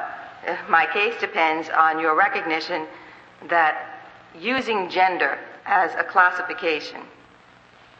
[0.69, 2.87] my case depends on your recognition
[3.49, 4.03] that
[4.39, 5.39] using gender
[5.69, 7.03] as a classification,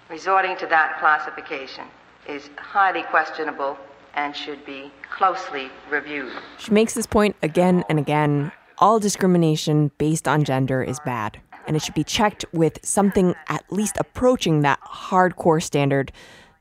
[0.09, 1.85] resorting to that classification,
[2.27, 3.77] is highly questionable
[4.15, 6.33] and should be closely reviewed.
[6.59, 8.51] She makes this point again and again.
[8.79, 13.65] All discrimination based on gender is bad, and it should be checked with something at
[13.71, 16.11] least approaching that hardcore standard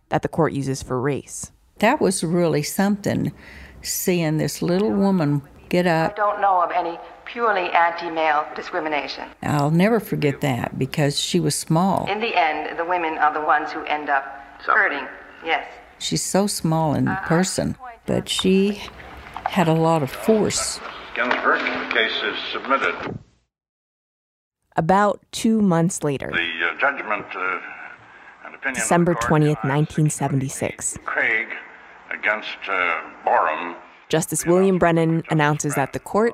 [0.10, 1.51] that the court uses for race.
[1.80, 3.32] That was really something,
[3.82, 5.93] seeing this little woman get up.
[5.93, 6.16] I up.
[6.16, 6.99] don't know of any
[7.38, 9.29] purely anti-male discrimination.
[9.43, 12.07] I'll never forget that because she was small.
[12.09, 14.23] In the end, the women are the ones who end up
[14.65, 15.07] hurting.
[15.45, 15.63] Yes.
[15.99, 17.77] She's so small in person,
[18.07, 18.81] but she
[19.45, 20.79] had a lot of force.
[21.13, 23.19] Ginsburg, the case is submitted.
[24.75, 27.59] About two months later, The uh, judgment uh,
[28.45, 31.49] and opinion December of the court 20th, 1976, Craig
[32.09, 33.75] against uh, Boren
[34.09, 36.33] Justice William Brennan announces that the court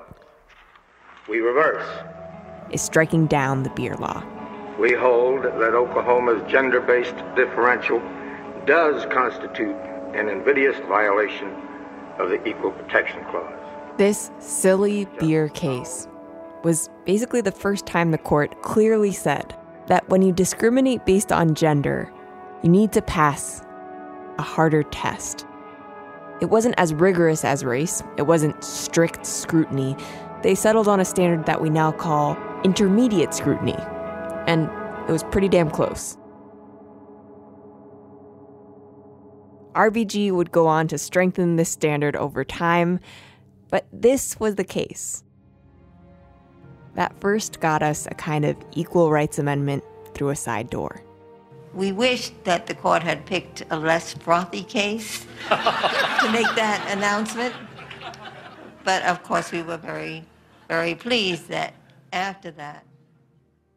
[1.30, 1.88] We reverse.
[2.72, 4.24] is striking down the beer law.
[4.78, 8.02] We hold that Oklahoma's gender based differential
[8.66, 9.76] does constitute
[10.14, 11.48] an invidious violation
[12.20, 13.54] of the Equal Protection Clause.
[13.98, 16.10] This silly beer case
[16.64, 19.56] was basically the first time the court clearly said
[19.88, 22.12] that when you discriminate based on gender,
[22.64, 23.62] you need to pass
[24.40, 25.46] a harder test.
[26.42, 29.96] It wasn't as rigorous as race, it wasn't strict scrutiny.
[30.44, 33.78] They settled on a standard that we now call intermediate scrutiny,
[34.46, 34.70] and
[35.08, 36.18] it was pretty damn close.
[39.74, 43.00] RBG would go on to strengthen this standard over time,
[43.70, 45.24] but this was the case.
[46.96, 49.84] That first got us a kind of equal rights amendment
[50.14, 51.04] through a side door.
[51.74, 57.56] We wished that the court had picked a less frothy case to make that announcement.
[58.84, 60.24] But of course, we were very,
[60.68, 61.74] very pleased that
[62.12, 62.86] after that,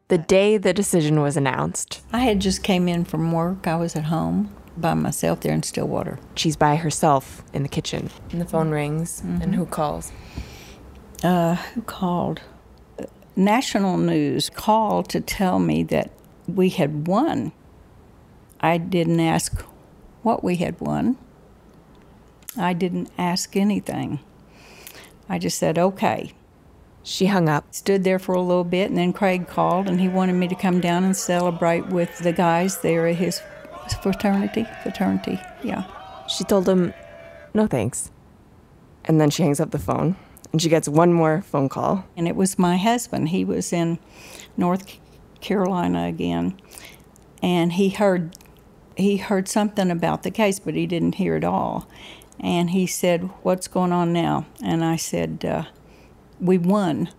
[0.09, 3.67] The day the decision was announced, I had just came in from work.
[3.67, 6.19] I was at home by myself there in Stillwater.
[6.37, 8.11] she's by herself in the kitchen.
[8.31, 10.13] And the phone rings, and who calls?
[11.25, 12.41] Uh, who called?
[13.35, 16.11] National News called to tell me that
[16.47, 17.53] we had won.
[18.61, 19.61] I didn't ask
[20.23, 21.17] what we had won.
[22.57, 24.21] I didn't ask anything.
[25.29, 26.33] I just said, okay.
[27.07, 27.73] She hung up.
[27.73, 30.57] Stood there for a little bit, and then Craig called, and he wanted me to
[30.57, 33.41] come down and celebrate with the guys there at his
[34.03, 34.67] fraternity.
[34.83, 35.85] Fraternity, yeah.
[36.27, 36.93] She told him,
[37.55, 38.11] no thanks.
[39.05, 40.17] And then she hangs up the phone,
[40.51, 42.05] and she gets one more phone call.
[42.17, 43.29] And it was my husband.
[43.29, 44.01] He was in
[44.57, 44.99] North
[45.41, 46.61] Carolina again,
[47.41, 48.37] and he heard
[48.97, 51.87] he heard something about the case, but he didn't hear it all.
[52.41, 54.47] And he said, What's going on now?
[54.61, 55.67] And I said, uh,
[56.41, 57.11] We won.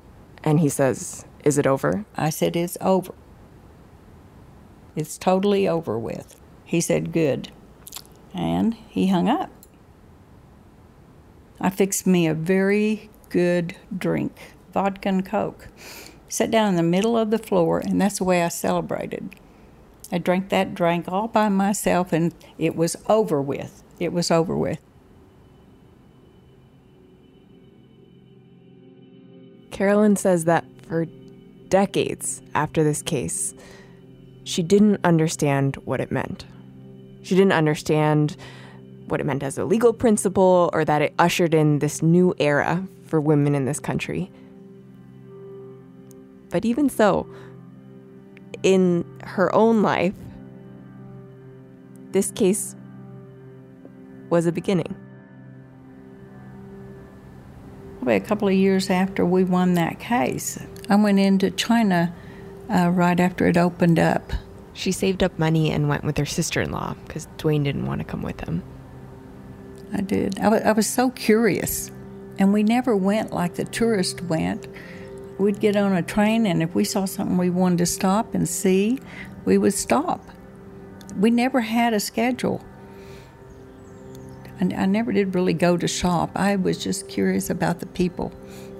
[0.43, 2.05] And he says, Is it over?
[2.15, 3.13] I said, It's over.
[4.95, 6.35] It's totally over with.
[6.65, 7.51] He said, Good.
[8.33, 9.51] And he hung up.
[11.59, 15.69] I fixed me a very good drink, vodka and Coke.
[16.29, 19.29] Sat down in the middle of the floor, and that's the way I celebrated.
[20.11, 23.83] I drank that drink all by myself, and it was over with.
[23.99, 24.79] It was over with.
[29.77, 31.05] Carolyn says that for
[31.67, 33.53] decades after this case,
[34.43, 36.45] she didn't understand what it meant.
[37.21, 38.35] She didn't understand
[39.05, 42.87] what it meant as a legal principle or that it ushered in this new era
[43.05, 44.31] for women in this country.
[46.49, 47.27] But even so,
[48.63, 50.15] in her own life,
[52.13, 52.75] this case
[54.31, 54.95] was a beginning.
[58.07, 60.57] Probably a couple of years after we won that case,
[60.89, 62.15] I went into China
[62.73, 64.31] uh, right after it opened up.
[64.71, 67.99] She saved up money and went with her sister in law because Dwayne didn't want
[67.99, 68.63] to come with him.
[69.91, 70.39] I did.
[70.39, 71.91] I, w- I was so curious.
[72.39, 74.67] And we never went like the tourists went.
[75.37, 78.47] We'd get on a train, and if we saw something we wanted to stop and
[78.47, 78.99] see,
[79.43, 80.25] we would stop.
[81.19, 82.63] We never had a schedule.
[84.59, 86.31] I never did really go to shop.
[86.35, 88.31] I was just curious about the people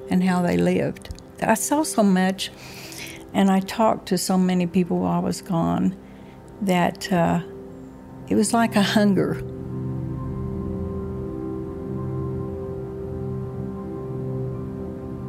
[0.10, 1.10] and how they lived.
[1.42, 2.52] I saw so much,
[3.34, 5.96] and I talked to so many people while I was gone
[6.62, 7.42] that uh,
[8.28, 9.34] it was like a hunger.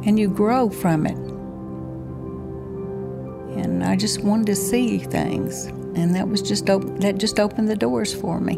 [0.07, 1.17] And you grow from it.
[3.63, 7.67] And I just wanted to see things, and that was just op- that just opened
[7.69, 8.57] the doors for me.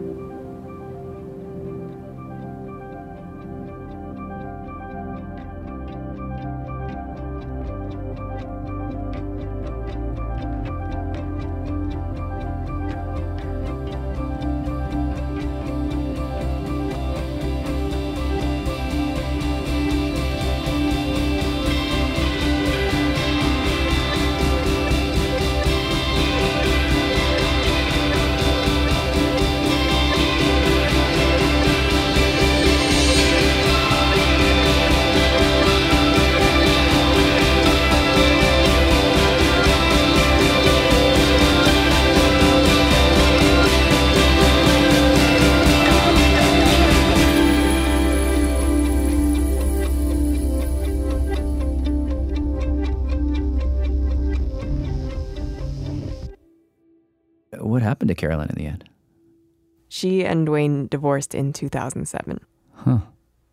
[60.91, 62.39] Divorced in 2007.
[62.75, 62.99] Huh.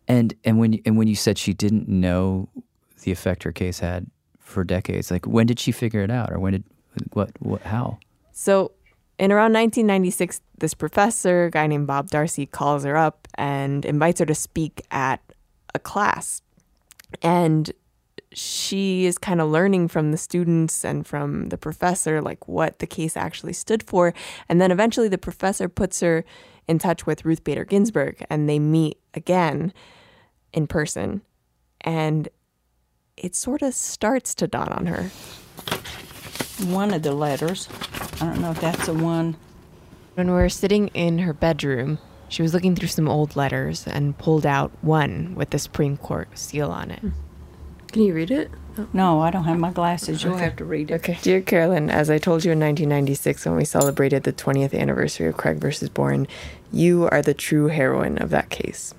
[0.07, 2.49] And and when you, and when you said she didn't know
[3.01, 4.07] the effect her case had
[4.39, 6.63] for decades, like when did she figure it out, or when did
[7.13, 7.99] what what how?
[8.31, 8.71] So,
[9.17, 14.19] in around 1996, this professor, a guy named Bob Darcy, calls her up and invites
[14.19, 15.21] her to speak at
[15.73, 16.41] a class.
[17.21, 17.71] And
[18.31, 22.87] she is kind of learning from the students and from the professor, like what the
[22.87, 24.13] case actually stood for.
[24.47, 26.23] And then eventually the professor puts her
[26.69, 29.73] in touch with Ruth Bader Ginsburg and they meet again
[30.53, 31.21] in person.
[31.81, 32.29] And
[33.17, 35.09] it sort of starts to dawn on her.
[36.71, 37.67] One of the letters,
[38.21, 39.35] I don't know if that's the one.
[40.13, 41.97] When we were sitting in her bedroom,
[42.27, 46.37] she was looking through some old letters and pulled out one with the Supreme Court
[46.37, 47.01] seal on it.
[47.91, 48.51] Can you read it?
[48.93, 50.23] No, I don't have my glasses.
[50.23, 50.95] You'll have to read it.
[50.95, 51.17] Okay.
[51.21, 55.37] Dear Carolyn, as I told you in 1996 when we celebrated the 20th anniversary of
[55.37, 56.27] Craig versus Boren,
[56.71, 58.93] you are the true heroine of that case.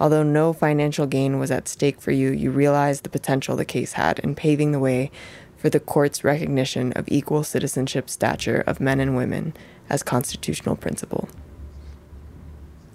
[0.00, 3.92] Although no financial gain was at stake for you, you realized the potential the case
[3.92, 5.10] had in paving the way
[5.56, 9.54] for the court's recognition of equal citizenship stature of men and women
[9.88, 11.28] as constitutional principle.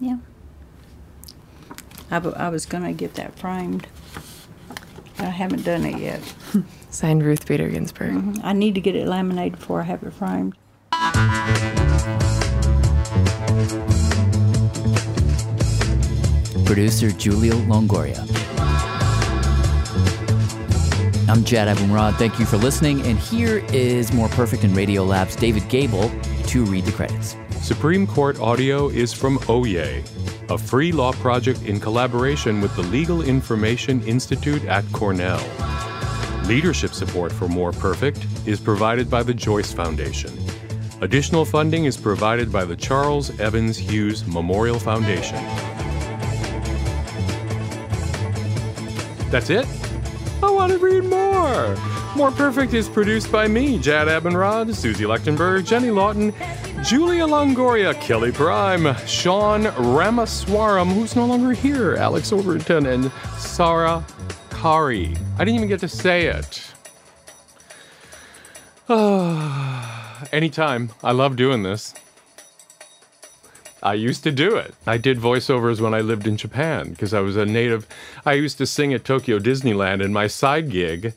[0.02, 0.18] Yeah.
[2.12, 3.88] I, I was going to get that framed.
[5.20, 6.22] I haven't done it yet.
[6.92, 8.12] Signed Ruth Bader Ginsburg.
[8.14, 8.40] Mhm.
[8.44, 10.56] I need to get it laminated before I have it framed.
[16.66, 18.18] Producer Julia Longoria.
[21.30, 22.16] I'm Jad Abumrad.
[22.18, 23.02] Thank you for listening.
[23.02, 26.10] And here is More Perfect in Radiolab's David Gebel
[26.48, 27.36] to read the credits.
[27.68, 30.02] Supreme Court audio is from Oyez,
[30.50, 35.44] a free law project in collaboration with the Legal Information Institute at Cornell.
[36.46, 40.32] Leadership support for More Perfect is provided by the Joyce Foundation.
[41.02, 45.44] Additional funding is provided by the Charles Evans Hughes Memorial Foundation.
[49.30, 49.68] That's it?
[50.42, 51.76] I want to read more.
[52.16, 56.34] More Perfect is produced by me, Jad Abumrad, Suzie Lechtenberg, Jenny Lawton,
[56.84, 64.06] Julia Longoria, Kelly Prime, Sean Rameswaram, who's no longer here, Alex Overington, and Sarah
[64.50, 65.18] Qari.
[65.36, 66.64] I didn't even get to say it.
[70.32, 70.92] Anytime.
[71.04, 71.94] I love doing this.
[73.82, 74.74] I used to do it.
[74.86, 77.88] I did voiceovers when I lived in Japan because I was a native.
[78.26, 81.14] I used to sing at Tokyo Disneyland, and my side gig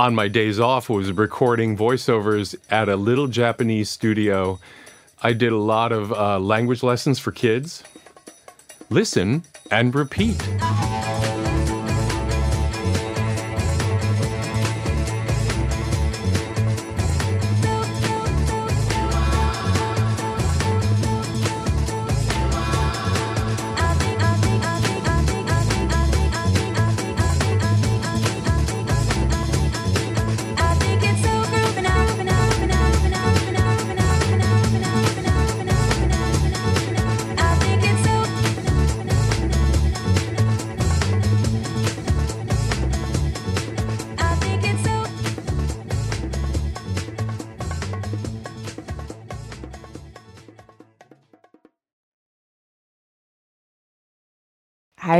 [0.00, 4.58] on my days off was recording voiceovers at a little Japanese studio.
[5.22, 7.84] I did a lot of uh, language lessons for kids.
[8.88, 10.40] Listen and repeat.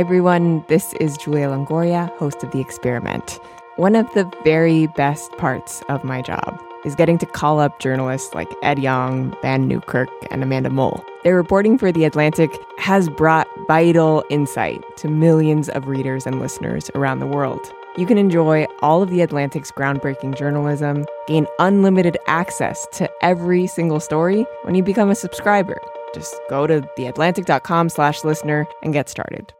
[0.01, 0.65] Everyone.
[0.67, 3.39] This is Julia Longoria, host of The Experiment.
[3.75, 8.33] One of the very best parts of my job is getting to call up journalists
[8.33, 11.05] like Ed Yong, Vann Newkirk, and Amanda Mull.
[11.23, 12.49] Their reporting for The Atlantic
[12.79, 17.71] has brought vital insight to millions of readers and listeners around the world.
[17.95, 23.99] You can enjoy all of The Atlantic's groundbreaking journalism, gain unlimited access to every single
[23.99, 25.79] story when you become a subscriber.
[26.15, 29.53] Just go to theatlantic.com slash listener and get started.